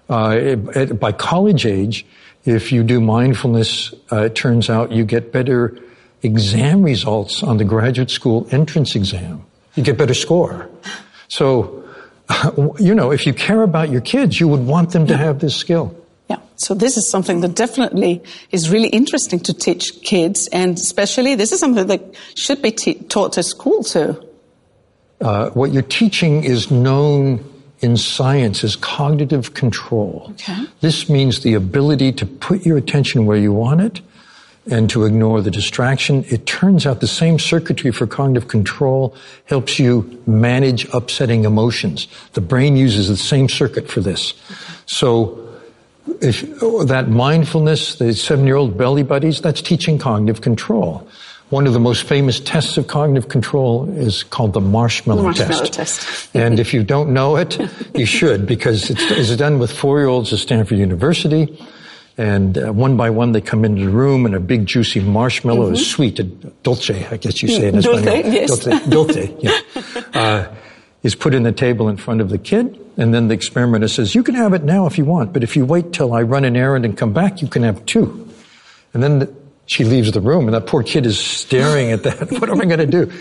Uh, 0.10 0.38
it, 0.40 1.00
by 1.00 1.12
college 1.12 1.66
age, 1.66 2.06
if 2.46 2.72
you 2.72 2.84
do 2.84 3.02
mindfulness, 3.02 3.94
uh, 4.12 4.24
it 4.24 4.36
turns 4.36 4.70
out 4.70 4.92
you 4.92 5.04
get 5.04 5.32
better 5.32 5.78
exam 6.22 6.84
results 6.84 7.44
on 7.44 7.58
the 7.58 7.64
graduate 7.64 8.12
school 8.12 8.48
entrance 8.52 8.96
exam. 8.96 9.44
You 9.76 9.84
get 9.84 9.98
better 9.98 10.14
score. 10.14 10.70
So, 11.28 11.84
you 12.80 12.94
know, 12.94 13.12
if 13.12 13.26
you 13.26 13.34
care 13.34 13.64
about 13.64 13.90
your 13.90 14.02
kids, 14.02 14.40
you 14.40 14.48
would 14.48 14.66
want 14.66 14.92
them 14.92 15.08
to 15.08 15.18
have 15.18 15.40
this 15.40 15.56
skill. 15.56 15.96
So 16.58 16.74
this 16.74 16.98
is 16.98 17.10
something 17.10 17.42
that 17.42 17.56
definitely 17.56 18.24
is 18.52 18.70
really 18.70 18.90
interesting 18.90 19.40
to 19.42 19.54
teach 19.54 20.02
kids, 20.04 20.48
and 20.48 20.78
especially 20.78 21.36
this 21.36 21.52
is 21.52 21.60
something 21.60 21.88
that 21.88 22.16
should 22.36 22.62
be 22.62 22.72
te- 22.72 22.96
taught 22.96 23.38
at 23.38 23.46
school 23.46 23.84
too. 23.84 24.22
Uh, 25.22 25.50
what 25.52 25.72
you're 25.72 25.82
teaching 25.82 26.44
is 26.44 26.72
known 26.72 27.44
in 27.80 27.98
science 27.98 28.64
as 28.64 28.76
cognitive 28.76 29.54
control. 29.54 30.28
Okay. 30.32 30.66
This 30.82 31.10
means 31.10 31.42
the 31.42 31.54
ability 31.54 32.14
to 32.14 32.26
put 32.26 32.66
your 32.66 32.78
attention 32.78 33.26
where 33.26 33.38
you 33.38 33.54
want 33.54 33.82
it 33.82 34.02
and 34.70 34.90
to 34.90 35.06
ignore 35.06 35.42
the 35.42 35.52
distraction. 35.52 36.26
It 36.30 36.46
turns 36.46 36.88
out 36.88 37.00
the 37.00 37.08
same 37.08 37.38
circuitry 37.38 37.92
for 37.92 38.08
cognitive 38.08 38.48
control 38.48 39.16
helps 39.46 39.78
you 39.78 40.22
manage 40.26 40.88
upsetting 40.94 41.46
emotions. 41.46 42.08
The 42.34 42.42
brain 42.42 42.76
uses 42.76 43.08
the 43.08 43.18
same 43.18 43.48
circuit 43.48 43.88
for 43.88 44.02
this. 44.02 44.34
So 44.88 45.40
if 45.40 45.45
that 46.06 47.08
mindfulness, 47.10 47.96
the 47.96 48.14
seven 48.14 48.46
year 48.46 48.56
old 48.56 48.78
belly 48.78 49.04
buddies, 49.04 49.42
that's 49.42 49.62
teaching 49.62 49.98
cognitive 49.98 50.42
control. 50.42 51.08
One 51.50 51.68
of 51.68 51.74
the 51.74 51.80
most 51.80 52.04
famous 52.04 52.40
tests 52.40 52.78
of 52.78 52.88
cognitive 52.88 53.30
control 53.30 53.88
is 53.90 54.24
called 54.24 54.54
the 54.54 54.62
marshmallow, 54.62 55.22
Marshmallow 55.24 55.66
test. 55.66 55.74
test. 55.74 56.36
and 56.36 56.60
if 56.60 56.74
you 56.74 56.84
don't 56.84 57.14
know 57.14 57.36
it, 57.36 57.60
you 57.94 58.06
should 58.18 58.48
because 58.48 58.90
it's, 58.90 59.12
it's 59.12 59.36
done 59.36 59.60
with 59.60 59.72
four 59.72 60.00
year 60.00 60.08
olds 60.08 60.34
at 60.34 60.40
Stanford 60.40 60.80
University. 60.80 61.58
And 62.18 62.58
uh, 62.58 62.72
one 62.72 62.96
by 62.96 63.10
one, 63.10 63.34
they 63.34 63.42
come 63.42 63.66
into 63.66 63.84
the 63.84 63.92
room, 63.92 64.26
and 64.26 64.34
a 64.34 64.40
big 64.40 64.66
juicy 64.66 65.02
marshmallow 65.02 65.72
is 65.72 65.86
sweet, 65.86 66.18
a 66.18 66.24
dulce, 66.24 66.90
I 66.90 67.18
guess 67.18 67.42
you 67.44 67.50
say 67.50 67.68
it 67.68 67.76
in 67.76 67.82
Mm-hmm. 67.82 68.06
Dulce, 68.06 68.34
yes. 68.34 68.60
Dulce, 68.60 68.88
dulce, 68.88 69.30
yeah. 69.42 70.02
Uh, 70.14 70.56
is 71.06 71.14
put 71.14 71.36
in 71.36 71.44
the 71.44 71.52
table 71.52 71.88
in 71.88 71.98
front 71.98 72.20
of 72.20 72.30
the 72.30 72.38
kid, 72.40 72.80
and 72.98 73.14
then 73.14 73.28
the 73.28 73.36
experimenter 73.36 73.88
says, 73.88 74.16
"You 74.16 74.24
can 74.24 74.34
have 74.34 74.54
it 74.54 74.64
now 74.64 74.88
if 74.88 74.98
you 74.98 75.06
want, 75.06 75.34
but 75.34 75.44
if 75.44 75.56
you 75.56 75.64
wait 75.64 75.94
till 75.94 76.14
I 76.14 76.24
run 76.24 76.46
an 76.46 76.58
errand 76.58 76.84
and 76.84 76.98
come 76.98 77.14
back, 77.14 77.44
you 77.44 77.48
can 77.48 77.62
have 77.62 77.86
two. 77.86 78.28
And 78.92 79.04
then 79.04 79.20
the, 79.20 79.34
she 79.68 79.84
leaves 79.84 80.12
the 80.12 80.20
room, 80.20 80.46
and 80.46 80.56
that 80.56 80.66
poor 80.66 80.82
kid 80.82 81.06
is 81.06 81.20
staring 81.20 81.92
at 81.92 82.02
that. 82.04 82.32
what 82.42 82.50
am 82.50 82.60
I 82.60 82.66
going 82.66 82.80
to 82.80 82.88
do? 82.88 83.12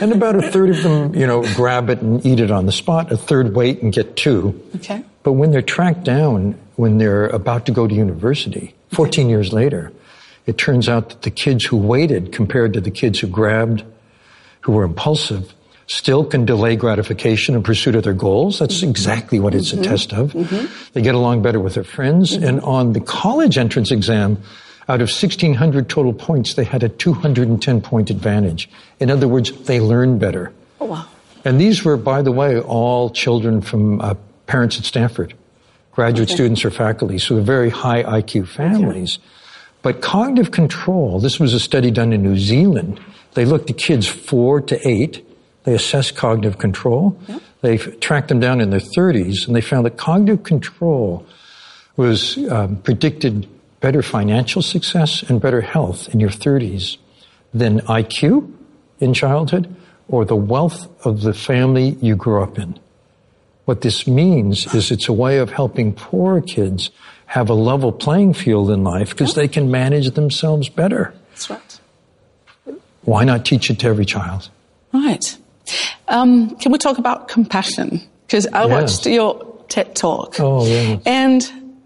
And 0.00 0.10
about 0.12 0.36
a 0.36 0.50
third 0.50 0.70
of 0.70 0.82
them, 0.82 1.14
you 1.14 1.26
know, 1.26 1.42
grab 1.54 1.90
it 1.90 2.00
and 2.00 2.24
eat 2.24 2.40
it 2.40 2.50
on 2.50 2.64
the 2.64 2.72
spot. 2.72 3.12
A 3.12 3.16
third 3.18 3.54
wait 3.54 3.82
and 3.82 3.92
get 3.92 4.16
two. 4.16 4.58
Okay. 4.76 5.04
But 5.22 5.32
when 5.32 5.50
they're 5.50 5.60
tracked 5.60 6.04
down, 6.04 6.58
when 6.76 6.96
they're 6.96 7.26
about 7.26 7.66
to 7.66 7.72
go 7.72 7.86
to 7.86 7.94
university, 7.94 8.74
14 8.92 9.28
years 9.28 9.52
later, 9.52 9.92
it 10.46 10.56
turns 10.56 10.88
out 10.88 11.10
that 11.10 11.22
the 11.22 11.30
kids 11.30 11.66
who 11.66 11.76
waited 11.76 12.32
compared 12.32 12.72
to 12.72 12.80
the 12.80 12.90
kids 12.90 13.18
who 13.18 13.26
grabbed, 13.26 13.84
who 14.62 14.72
were 14.72 14.84
impulsive, 14.84 15.52
still 15.86 16.24
can 16.24 16.44
delay 16.44 16.76
gratification 16.76 17.54
in 17.54 17.62
pursuit 17.62 17.94
of 17.94 18.04
their 18.04 18.14
goals. 18.14 18.58
That's 18.58 18.78
mm-hmm. 18.78 18.90
exactly 18.90 19.40
what 19.40 19.54
it's 19.54 19.72
a 19.72 19.76
mm-hmm. 19.76 19.84
test 19.84 20.12
of. 20.12 20.32
Mm-hmm. 20.32 20.92
They 20.92 21.02
get 21.02 21.14
along 21.14 21.42
better 21.42 21.60
with 21.60 21.74
their 21.74 21.84
friends. 21.84 22.32
And 22.32 22.60
on 22.60 22.92
the 22.92 23.00
college 23.00 23.58
entrance 23.58 23.90
exam, 23.90 24.42
out 24.88 25.00
of 25.00 25.08
1600 25.08 25.88
total 25.88 26.12
points, 26.12 26.54
they 26.54 26.64
had 26.64 26.82
a 26.82 26.88
210 26.88 27.80
point 27.80 28.10
advantage. 28.10 28.68
In 29.00 29.10
other 29.10 29.28
words, 29.28 29.52
they 29.64 29.80
learn 29.80 30.18
better. 30.18 30.52
Oh, 30.80 30.86
wow. 30.86 31.06
And 31.44 31.60
these 31.60 31.84
were, 31.84 31.96
by 31.96 32.22
the 32.22 32.32
way, 32.32 32.60
all 32.60 33.10
children 33.10 33.60
from 33.60 34.00
uh, 34.00 34.14
parents 34.46 34.78
at 34.78 34.84
Stanford, 34.84 35.34
graduate 35.92 36.28
Okay. 36.28 36.34
students 36.34 36.64
or 36.64 36.70
faculty, 36.70 37.18
so 37.18 37.34
they're 37.34 37.44
very 37.44 37.70
high 37.70 38.02
IQ 38.02 38.48
families. 38.48 39.18
But 39.82 40.00
cognitive 40.00 40.50
control, 40.50 41.20
this 41.20 41.38
was 41.38 41.52
a 41.52 41.60
study 41.60 41.90
done 41.90 42.12
in 42.12 42.22
New 42.22 42.38
Zealand. 42.38 42.98
They 43.34 43.44
looked 43.44 43.70
at 43.70 43.76
kids 43.76 44.06
four 44.06 44.60
to 44.62 44.88
eight. 44.88 45.26
They 45.64 45.74
assessed 45.74 46.16
cognitive 46.16 46.58
control. 46.58 47.18
They 47.62 47.78
tracked 47.78 48.28
them 48.28 48.40
down 48.40 48.60
in 48.60 48.70
their 48.70 48.80
30s, 48.80 49.46
and 49.46 49.56
they 49.56 49.60
found 49.60 49.86
that 49.86 49.96
cognitive 49.96 50.44
control 50.44 51.26
was 51.96 52.38
um, 52.50 52.76
predicted 52.76 53.48
better 53.80 54.02
financial 54.02 54.62
success 54.62 55.22
and 55.22 55.40
better 55.40 55.60
health 55.60 56.08
in 56.14 56.20
your 56.20 56.30
30s 56.30 56.96
than 57.52 57.80
IQ 57.80 58.52
in 59.00 59.14
childhood 59.14 59.74
or 60.08 60.24
the 60.24 60.36
wealth 60.36 60.88
of 61.06 61.22
the 61.22 61.32
family 61.32 61.96
you 62.00 62.16
grew 62.16 62.42
up 62.42 62.58
in. 62.58 62.78
What 63.64 63.80
this 63.80 64.06
means 64.06 64.74
is 64.74 64.90
it's 64.90 65.08
a 65.08 65.12
way 65.12 65.38
of 65.38 65.50
helping 65.50 65.94
poor 65.94 66.40
kids 66.40 66.90
have 67.26 67.48
a 67.48 67.54
level 67.54 67.92
playing 67.92 68.34
field 68.34 68.70
in 68.70 68.84
life 68.84 69.10
because 69.10 69.34
they 69.34 69.48
can 69.48 69.70
manage 69.70 70.10
themselves 70.10 70.68
better. 70.68 71.14
That's 71.30 71.50
right. 71.50 71.80
Why 73.02 73.24
not 73.24 73.44
teach 73.44 73.70
it 73.70 73.78
to 73.80 73.88
every 73.88 74.04
child? 74.04 74.50
Right. 74.92 75.36
Um, 76.08 76.56
can 76.56 76.72
we 76.72 76.78
talk 76.78 76.98
about 76.98 77.28
compassion? 77.28 78.00
Because 78.26 78.46
I 78.46 78.66
watched 78.66 79.06
your 79.06 79.64
TED 79.68 79.94
talk. 79.94 80.38
Oh, 80.38 80.66
yeah. 80.66 80.98
And 81.06 81.42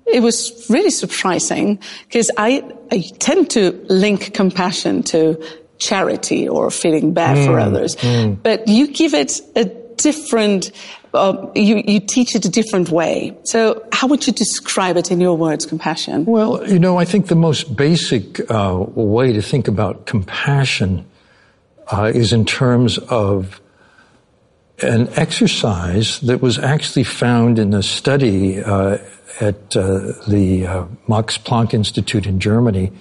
it 0.07 0.21
was 0.21 0.67
really 0.71 0.91
surprising 0.91 1.79
because 2.07 2.31
I, 2.37 2.65
I 2.91 3.05
tend 3.19 3.51
to 3.51 3.73
link 3.89 4.35
compassion 4.35 5.03
to 5.05 5.43
charity 5.79 6.49
or 6.49 6.71
feeling 6.71 7.13
bad 7.13 7.45
for 7.47 7.59
others. 7.59 7.97
But 8.43 8.67
you 8.67 8.89
give 8.89 9.15
it 9.15 9.41
a 9.55 9.65
different, 9.97 10.73
uh, 11.13 11.49
you, 11.55 11.83
you 11.87 12.01
teach 12.01 12.35
it 12.35 12.45
a 12.45 12.49
different 12.49 12.91
way. 12.91 13.37
So 13.45 13.87
how 13.93 14.07
would 14.09 14.27
you 14.27 14.33
describe 14.33 14.97
it 14.97 15.11
in 15.11 15.21
your 15.21 15.37
words, 15.37 15.67
compassion? 15.67 16.25
Well, 16.25 16.67
you 16.69 16.79
know, 16.79 16.99
I 16.99 17.05
think 17.05 17.27
the 17.27 17.37
most 17.37 17.77
basic 17.77 18.51
uh, 18.51 18.77
way 18.95 19.33
to 19.33 19.43
think 19.43 19.69
about 19.69 20.07
compassion 20.07 21.05
uh, 21.89 22.11
is 22.15 22.33
in 22.33 22.45
terms 22.45 22.99
of 22.99 23.61
an 24.83 25.09
exercise 25.15 26.21
that 26.21 26.41
was 26.41 26.59
actually 26.59 27.05
found 27.05 27.59
in 27.59 27.75
a 27.75 27.83
study 27.83 28.63
uh, 28.63 28.99
at 29.41 29.77
uh, 29.77 30.13
the 30.27 30.67
uh, 30.67 30.85
Max 31.07 31.39
Planck 31.39 31.75
Institute 31.75 32.27
in 32.27 32.41
Germany 32.41 32.93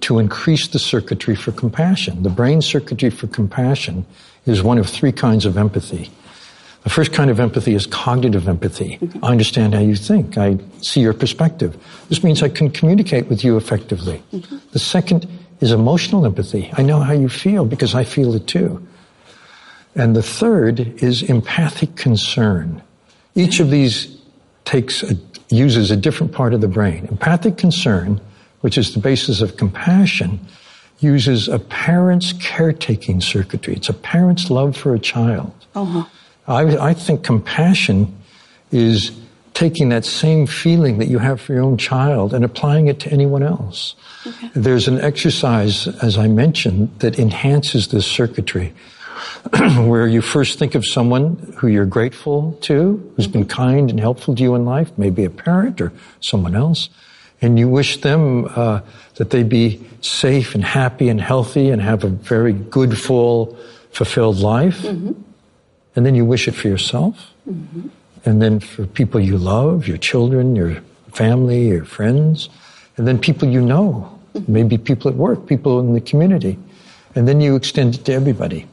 to 0.00 0.18
increase 0.18 0.68
the 0.68 0.78
circuitry 0.78 1.34
for 1.34 1.52
compassion. 1.52 2.22
The 2.22 2.30
brain 2.30 2.62
circuitry 2.62 3.10
for 3.10 3.26
compassion 3.26 4.06
is 4.46 4.62
one 4.62 4.78
of 4.78 4.88
three 4.88 5.12
kinds 5.12 5.44
of 5.44 5.56
empathy. 5.56 6.10
The 6.82 6.90
first 6.90 7.12
kind 7.12 7.30
of 7.30 7.40
empathy 7.40 7.74
is 7.74 7.86
cognitive 7.86 8.46
empathy. 8.46 8.98
I 9.22 9.30
understand 9.30 9.74
how 9.74 9.80
you 9.80 9.96
think. 9.96 10.36
I 10.36 10.58
see 10.82 11.00
your 11.00 11.14
perspective. 11.14 11.76
This 12.10 12.22
means 12.22 12.42
I 12.42 12.50
can 12.50 12.70
communicate 12.70 13.26
with 13.28 13.42
you 13.42 13.56
effectively. 13.56 14.22
The 14.72 14.78
second 14.78 15.26
is 15.60 15.72
emotional 15.72 16.26
empathy. 16.26 16.70
I 16.74 16.82
know 16.82 17.00
how 17.00 17.14
you 17.14 17.28
feel 17.30 17.64
because 17.64 17.94
I 17.94 18.04
feel 18.04 18.34
it 18.34 18.46
too. 18.46 18.86
And 19.94 20.16
the 20.16 20.22
third 20.22 21.02
is 21.02 21.22
empathic 21.22 21.96
concern. 21.96 22.82
Each 23.34 23.60
of 23.60 23.70
these 23.70 24.16
takes 24.64 25.02
a, 25.02 25.16
uses 25.48 25.90
a 25.90 25.96
different 25.96 26.32
part 26.32 26.54
of 26.54 26.60
the 26.60 26.68
brain. 26.68 27.06
Empathic 27.10 27.56
concern, 27.56 28.20
which 28.60 28.76
is 28.78 28.94
the 28.94 29.00
basis 29.00 29.40
of 29.40 29.56
compassion, 29.56 30.40
uses 31.00 31.48
a 31.48 31.58
parent's 31.58 32.32
caretaking 32.34 33.20
circuitry. 33.20 33.74
It's 33.74 33.88
a 33.88 33.94
parent's 33.94 34.50
love 34.50 34.76
for 34.76 34.94
a 34.94 34.98
child. 34.98 35.52
Uh-huh. 35.74 36.04
I, 36.46 36.90
I 36.90 36.94
think 36.94 37.24
compassion 37.24 38.16
is 38.70 39.12
taking 39.54 39.90
that 39.90 40.04
same 40.04 40.46
feeling 40.46 40.98
that 40.98 41.06
you 41.06 41.18
have 41.18 41.40
for 41.40 41.52
your 41.52 41.62
own 41.62 41.76
child 41.78 42.34
and 42.34 42.44
applying 42.44 42.88
it 42.88 42.98
to 43.00 43.12
anyone 43.12 43.42
else. 43.42 43.94
Okay. 44.26 44.50
There's 44.54 44.88
an 44.88 45.00
exercise, 45.00 45.86
as 46.02 46.18
I 46.18 46.26
mentioned, 46.26 46.98
that 46.98 47.18
enhances 47.18 47.88
this 47.88 48.06
circuitry. 48.06 48.74
where 49.86 50.06
you 50.06 50.20
first 50.20 50.58
think 50.58 50.74
of 50.74 50.84
someone 50.84 51.54
who 51.56 51.68
you're 51.68 51.86
grateful 51.86 52.58
to, 52.62 53.12
who's 53.16 53.26
been 53.26 53.42
mm-hmm. 53.42 53.62
kind 53.62 53.90
and 53.90 54.00
helpful 54.00 54.34
to 54.34 54.42
you 54.42 54.54
in 54.54 54.64
life, 54.64 54.90
maybe 54.96 55.24
a 55.24 55.30
parent 55.30 55.80
or 55.80 55.92
someone 56.20 56.54
else, 56.54 56.88
and 57.40 57.58
you 57.58 57.68
wish 57.68 58.00
them 58.00 58.46
uh, 58.56 58.80
that 59.16 59.30
they 59.30 59.42
be 59.42 59.84
safe 60.00 60.54
and 60.54 60.64
happy 60.64 61.08
and 61.08 61.20
healthy 61.20 61.70
and 61.70 61.82
have 61.82 62.04
a 62.04 62.08
very 62.08 62.52
good, 62.52 62.98
full, 62.98 63.56
fulfilled 63.90 64.38
life. 64.38 64.82
Mm-hmm. 64.82 65.12
And 65.96 66.06
then 66.06 66.14
you 66.14 66.24
wish 66.24 66.48
it 66.48 66.52
for 66.52 66.68
yourself, 66.68 67.30
mm-hmm. 67.48 67.88
and 68.24 68.42
then 68.42 68.60
for 68.60 68.86
people 68.86 69.20
you 69.20 69.38
love, 69.38 69.86
your 69.86 69.98
children, 69.98 70.56
your 70.56 70.82
family, 71.12 71.68
your 71.68 71.84
friends, 71.84 72.48
and 72.96 73.06
then 73.06 73.18
people 73.18 73.48
you 73.48 73.60
know, 73.60 74.18
maybe 74.48 74.78
people 74.78 75.10
at 75.10 75.16
work, 75.16 75.46
people 75.46 75.80
in 75.80 75.92
the 75.92 76.00
community. 76.00 76.58
And 77.14 77.28
then 77.28 77.40
you 77.40 77.54
extend 77.54 77.94
it 77.94 78.04
to 78.06 78.12
everybody. 78.12 78.66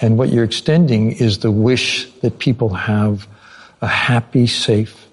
And 0.00 0.18
what 0.18 0.30
you're 0.30 0.44
extending 0.44 1.12
is 1.12 1.38
the 1.38 1.50
wish 1.50 2.10
that 2.20 2.38
people 2.38 2.70
have 2.70 3.26
a 3.80 3.86
happy, 3.86 4.46
safe, 4.46 5.06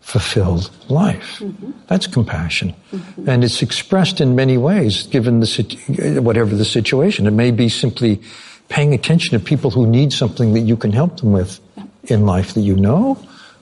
fulfilled 0.00 0.70
life. 0.88 1.40
Mm-hmm. 1.40 1.72
That's 1.86 2.06
compassion. 2.06 2.74
Mm-hmm. 2.92 3.28
And 3.28 3.44
it's 3.44 3.62
expressed 3.62 4.20
in 4.20 4.36
many 4.36 4.56
ways, 4.56 5.06
given 5.08 5.40
the, 5.40 5.46
situ- 5.46 6.22
whatever 6.22 6.54
the 6.54 6.64
situation. 6.64 7.26
It 7.26 7.32
may 7.32 7.50
be 7.50 7.68
simply 7.68 8.22
paying 8.68 8.94
attention 8.94 9.38
to 9.38 9.44
people 9.44 9.70
who 9.70 9.86
need 9.86 10.12
something 10.12 10.54
that 10.54 10.60
you 10.60 10.76
can 10.76 10.92
help 10.92 11.20
them 11.20 11.32
with 11.32 11.60
in 12.04 12.24
life 12.24 12.54
that 12.54 12.60
you 12.60 12.76
know, 12.76 13.18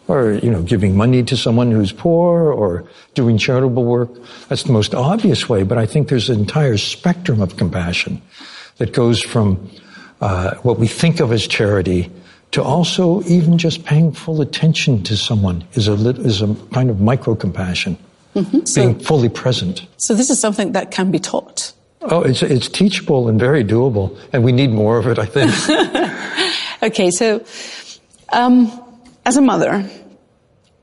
or, 0.08 0.34
you 0.34 0.50
know, 0.50 0.62
giving 0.62 0.96
money 0.96 1.22
to 1.24 1.36
someone 1.36 1.72
who's 1.72 1.90
poor, 1.90 2.52
or 2.52 2.84
doing 3.14 3.38
charitable 3.38 3.84
work. 3.84 4.10
That's 4.48 4.62
the 4.62 4.72
most 4.72 4.94
obvious 4.94 5.48
way, 5.48 5.64
but 5.64 5.78
I 5.78 5.86
think 5.86 6.08
there's 6.08 6.30
an 6.30 6.38
entire 6.38 6.76
spectrum 6.76 7.42
of 7.42 7.56
compassion 7.56 8.22
that 8.76 8.92
goes 8.92 9.20
from 9.20 9.68
uh, 10.20 10.54
what 10.56 10.78
we 10.78 10.86
think 10.86 11.20
of 11.20 11.32
as 11.32 11.46
charity 11.46 12.10
to 12.52 12.62
also 12.62 13.22
even 13.24 13.58
just 13.58 13.84
paying 13.84 14.12
full 14.12 14.40
attention 14.40 15.02
to 15.04 15.16
someone 15.16 15.64
is 15.74 15.88
a 15.88 15.94
is 16.20 16.42
a 16.42 16.54
kind 16.72 16.90
of 16.90 17.00
micro 17.00 17.34
compassion, 17.34 17.98
being 18.74 18.98
fully 18.98 19.28
present. 19.28 19.86
So 19.96 20.14
this 20.14 20.30
is 20.30 20.40
something 20.40 20.72
that 20.72 20.90
can 20.90 21.10
be 21.10 21.18
taught. 21.18 21.72
Oh, 22.02 22.22
it's 22.22 22.42
it's 22.42 22.68
teachable 22.68 23.28
and 23.28 23.38
very 23.38 23.64
doable, 23.64 24.16
and 24.32 24.44
we 24.44 24.52
need 24.52 24.70
more 24.70 24.98
of 24.98 25.06
it. 25.06 25.18
I 25.18 25.26
think. 25.26 25.52
Okay, 26.82 27.10
so 27.10 27.44
um, 28.32 28.70
as 29.24 29.36
a 29.36 29.40
mother, 29.40 29.88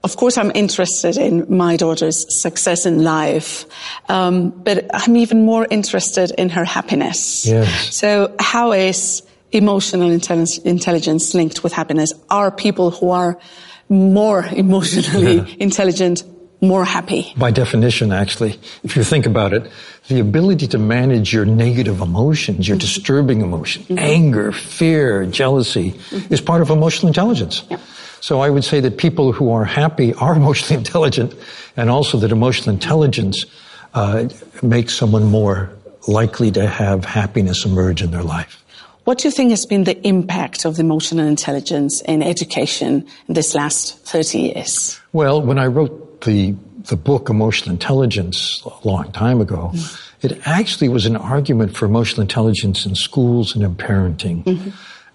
of 0.03 0.17
course, 0.17 0.37
I'm 0.37 0.51
interested 0.53 1.17
in 1.17 1.45
my 1.55 1.77
daughter's 1.77 2.33
success 2.33 2.85
in 2.85 3.03
life, 3.03 3.65
um, 4.09 4.49
but 4.49 4.85
I'm 4.93 5.15
even 5.15 5.45
more 5.45 5.65
interested 5.69 6.31
in 6.37 6.49
her 6.49 6.65
happiness. 6.65 7.45
Yes. 7.45 7.95
So, 7.95 8.35
how 8.37 8.73
is 8.73 9.23
emotional 9.51 10.11
intelligence 10.11 11.33
linked 11.33 11.63
with 11.63 11.71
happiness? 11.71 12.11
Are 12.29 12.51
people 12.51 12.91
who 12.91 13.11
are 13.11 13.39
more 13.87 14.45
emotionally 14.51 15.55
intelligent 15.59 16.23
more 16.59 16.83
happy? 16.83 17.33
By 17.37 17.51
definition, 17.51 18.11
actually, 18.11 18.59
if 18.83 18.97
you 18.97 19.03
think 19.03 19.25
about 19.25 19.53
it, 19.53 19.71
the 20.09 20.19
ability 20.19 20.67
to 20.67 20.77
manage 20.77 21.33
your 21.33 21.45
negative 21.45 22.01
emotions, 22.01 22.67
your 22.67 22.75
mm-hmm. 22.75 22.81
disturbing 22.81 23.41
emotions, 23.41 23.85
mm-hmm. 23.85 23.99
anger, 23.99 24.51
fear, 24.51 25.25
jealousy, 25.25 25.91
mm-hmm. 25.91 26.33
is 26.33 26.41
part 26.41 26.61
of 26.61 26.69
emotional 26.69 27.07
intelligence. 27.07 27.63
Yeah. 27.69 27.77
So 28.23 28.39
I 28.39 28.49
would 28.49 28.63
say 28.63 28.79
that 28.79 28.97
people 28.97 29.33
who 29.33 29.51
are 29.51 29.65
happy 29.65 30.13
are 30.13 30.33
emotionally 30.41 30.77
intelligent, 30.77 31.35
and 31.75 31.89
also 31.89 32.17
that 32.19 32.31
emotional 32.31 32.73
intelligence 32.73 33.45
uh, 33.93 34.29
makes 34.61 34.95
someone 34.95 35.25
more 35.25 35.69
likely 36.07 36.49
to 36.51 36.65
have 36.65 37.03
happiness 37.03 37.65
emerge 37.65 38.01
in 38.01 38.11
their 38.11 38.23
life. 38.23 38.63
What 39.03 39.17
do 39.17 39.27
you 39.27 39.31
think 39.31 39.49
has 39.49 39.65
been 39.65 39.83
the 39.83 39.99
impact 40.07 40.63
of 40.63 40.79
emotional 40.79 41.27
intelligence 41.27 42.01
in 42.01 42.23
education 42.23 43.05
in 43.27 43.33
this 43.33 43.53
last 43.53 43.99
30 44.05 44.39
years? 44.39 45.01
Well, 45.11 45.41
when 45.41 45.59
I 45.59 45.67
wrote 45.67 46.21
the, 46.21 46.55
the 46.85 46.95
book 46.95 47.29
Emotional 47.29 47.71
Intelligence 47.71 48.63
a 48.65 48.87
long 48.87 49.11
time 49.11 49.41
ago, 49.41 49.71
mm-hmm. 49.73 50.25
it 50.25 50.39
actually 50.47 50.87
was 50.87 51.05
an 51.05 51.17
argument 51.17 51.75
for 51.75 51.85
emotional 51.85 52.21
intelligence 52.21 52.85
in 52.85 52.95
schools 52.95 53.53
and 53.53 53.65
in 53.65 53.75
parenting. 53.75 54.45
Mm-hmm. 54.45 54.69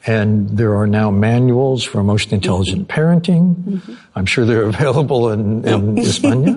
And 0.09 0.49
there 0.49 0.75
are 0.75 0.87
now 0.87 1.11
manuals 1.11 1.85
for 1.85 2.01
emotionally 2.01 2.37
intelligent 2.37 2.89
mm-hmm. 2.89 3.01
parenting. 3.01 3.55
Mm-hmm. 3.57 3.95
I'm 4.15 4.25
sure 4.25 4.47
they're 4.47 4.63
available 4.75 5.31
in, 5.31 5.69
in 5.69 5.97
España. 5.97 6.57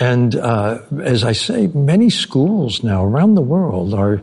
and 0.00 0.34
uh, 0.34 0.80
as 1.02 1.22
I 1.22 1.32
say, 1.32 1.66
many 1.66 2.08
schools 2.08 2.82
now 2.82 3.04
around 3.04 3.34
the 3.34 3.42
world 3.42 3.92
are 3.92 4.22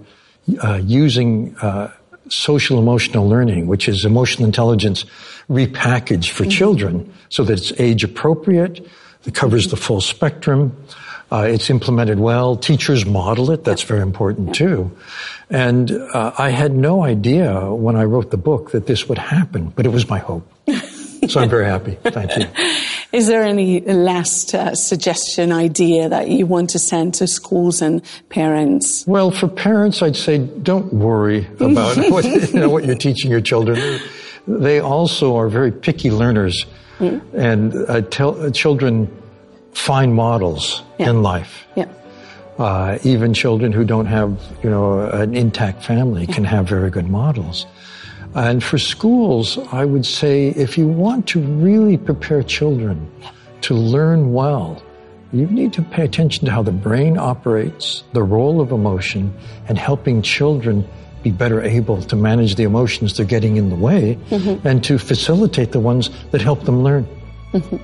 uh, 0.63 0.82
using 0.84 1.56
uh, 1.58 1.91
social 2.30 2.80
emotional 2.80 3.30
learning, 3.30 3.67
which 3.67 3.88
is 3.88 4.04
emotional 4.04 4.45
intelligence 4.45 5.06
repackaged 5.47 6.32
for 6.32 6.43
mm-hmm. 6.43 6.49
children 6.49 7.13
so 7.30 7.43
that 7.43 7.60
it's 7.60 7.71
age 7.80 8.04
appropriate, 8.04 8.84
it 9.25 9.36
covers 9.36 9.67
the 9.67 9.78
full 9.78 10.01
spectrum. 10.01 10.75
Uh, 11.31 11.47
it's 11.49 11.69
implemented 11.69 12.19
well. 12.19 12.55
Teachers 12.55 13.05
model 13.05 13.51
it. 13.51 13.63
That's 13.63 13.81
very 13.83 14.01
important 14.01 14.55
too. 14.55 14.95
And 15.49 15.91
uh, 15.91 16.33
I 16.38 16.49
had 16.49 16.73
no 16.73 17.03
idea 17.03 17.71
when 17.71 17.95
I 17.95 18.03
wrote 18.03 18.31
the 18.31 18.38
book 18.38 18.71
that 18.71 18.88
this 18.88 19.07
would 19.09 19.17
happen, 19.17 19.69
but 19.75 19.85
it 19.85 19.89
was 19.89 20.09
my 20.09 20.19
hope. 20.19 20.51
so 21.27 21.41
I'm 21.41 21.49
very 21.49 21.65
happy. 21.65 21.97
Thank 22.03 22.38
you. 22.38 22.47
Is 23.11 23.27
there 23.27 23.43
any 23.43 23.79
last 23.79 24.53
uh, 24.53 24.75
suggestion, 24.75 25.51
idea 25.51 26.09
that 26.09 26.29
you 26.29 26.45
want 26.45 26.71
to 26.71 26.79
send 26.79 27.13
to 27.15 27.27
schools 27.27 27.81
and 27.81 28.01
parents? 28.29 29.05
Well, 29.07 29.31
for 29.31 29.47
parents, 29.47 30.01
I'd 30.01 30.17
say 30.17 30.39
don't 30.39 30.91
worry 30.93 31.47
about 31.59 31.95
what, 32.09 32.25
you 32.25 32.59
know, 32.59 32.69
what 32.69 32.83
you're 32.83 32.95
teaching 32.95 33.31
your 33.31 33.41
children. 33.41 34.01
They 34.47 34.79
also 34.79 35.38
are 35.38 35.47
very 35.47 35.71
picky 35.71 36.11
learners, 36.11 36.65
mm. 36.99 37.21
and 37.33 37.73
uh, 37.88 38.01
tell, 38.01 38.39
uh, 38.41 38.51
children 38.51 39.07
find 39.75 40.15
models 40.15 40.81
yeah. 40.97 41.09
in 41.09 41.21
life. 41.21 41.67
Yeah. 41.75 41.88
Uh, 42.57 42.97
even 43.03 43.33
children 43.33 43.73
who 43.73 43.83
don't 43.83 44.05
have, 44.05 44.41
you 44.63 44.69
know, 44.69 45.01
an 45.01 45.35
intact 45.35 45.83
family 45.83 46.25
can 46.25 46.45
have 46.45 46.67
very 46.67 46.89
good 46.89 47.09
models. 47.09 47.65
And 48.33 48.63
for 48.63 48.77
schools, 48.77 49.57
I 49.71 49.85
would 49.85 50.05
say 50.05 50.49
if 50.49 50.77
you 50.77 50.88
want 50.88 51.27
to 51.27 51.41
really 51.41 51.97
prepare 51.97 52.43
children 52.43 53.11
to 53.61 53.73
learn 53.73 54.31
well, 54.31 54.81
you 55.33 55.47
need 55.47 55.73
to 55.73 55.81
pay 55.81 56.03
attention 56.03 56.45
to 56.45 56.51
how 56.51 56.63
the 56.63 56.71
brain 56.71 57.17
operates, 57.17 58.03
the 58.13 58.23
role 58.23 58.61
of 58.61 58.71
emotion, 58.71 59.33
and 59.67 59.77
helping 59.77 60.21
children 60.21 60.88
be 61.23 61.31
better 61.31 61.61
able 61.61 62.01
to 62.03 62.15
manage 62.15 62.55
the 62.55 62.63
emotions 62.63 63.17
they're 63.17 63.25
getting 63.25 63.57
in 63.57 63.69
the 63.69 63.75
way 63.75 64.17
mm-hmm. 64.29 64.65
and 64.65 64.83
to 64.83 64.97
facilitate 64.97 65.71
the 65.71 65.79
ones 65.79 66.09
that 66.31 66.39
help 66.39 66.63
them 66.63 66.83
learn. 66.83 67.05
Mm-hmm. 67.51 67.77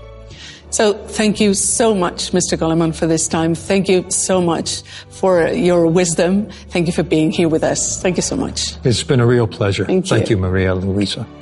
So 0.71 0.93
thank 0.93 1.39
you 1.39 1.53
so 1.53 1.93
much, 1.93 2.31
Mr. 2.31 2.57
Goleman, 2.57 2.95
for 2.95 3.05
this 3.05 3.27
time. 3.27 3.53
Thank 3.55 3.89
you 3.89 4.09
so 4.09 4.41
much 4.41 4.81
for 5.09 5.47
your 5.49 5.85
wisdom. 5.87 6.49
Thank 6.69 6.87
you 6.87 6.93
for 6.93 7.03
being 7.03 7.31
here 7.31 7.49
with 7.49 7.63
us. 7.63 8.01
Thank 8.01 8.15
you 8.17 8.23
so 8.23 8.35
much. 8.37 8.75
It's 8.85 9.03
been 9.03 9.19
a 9.19 9.27
real 9.27 9.47
pleasure. 9.47 9.85
Thank 9.85 10.09
you, 10.09 10.17
Thank 10.17 10.29
you 10.29 10.37
Maria 10.37 10.73
Luisa. 10.73 11.27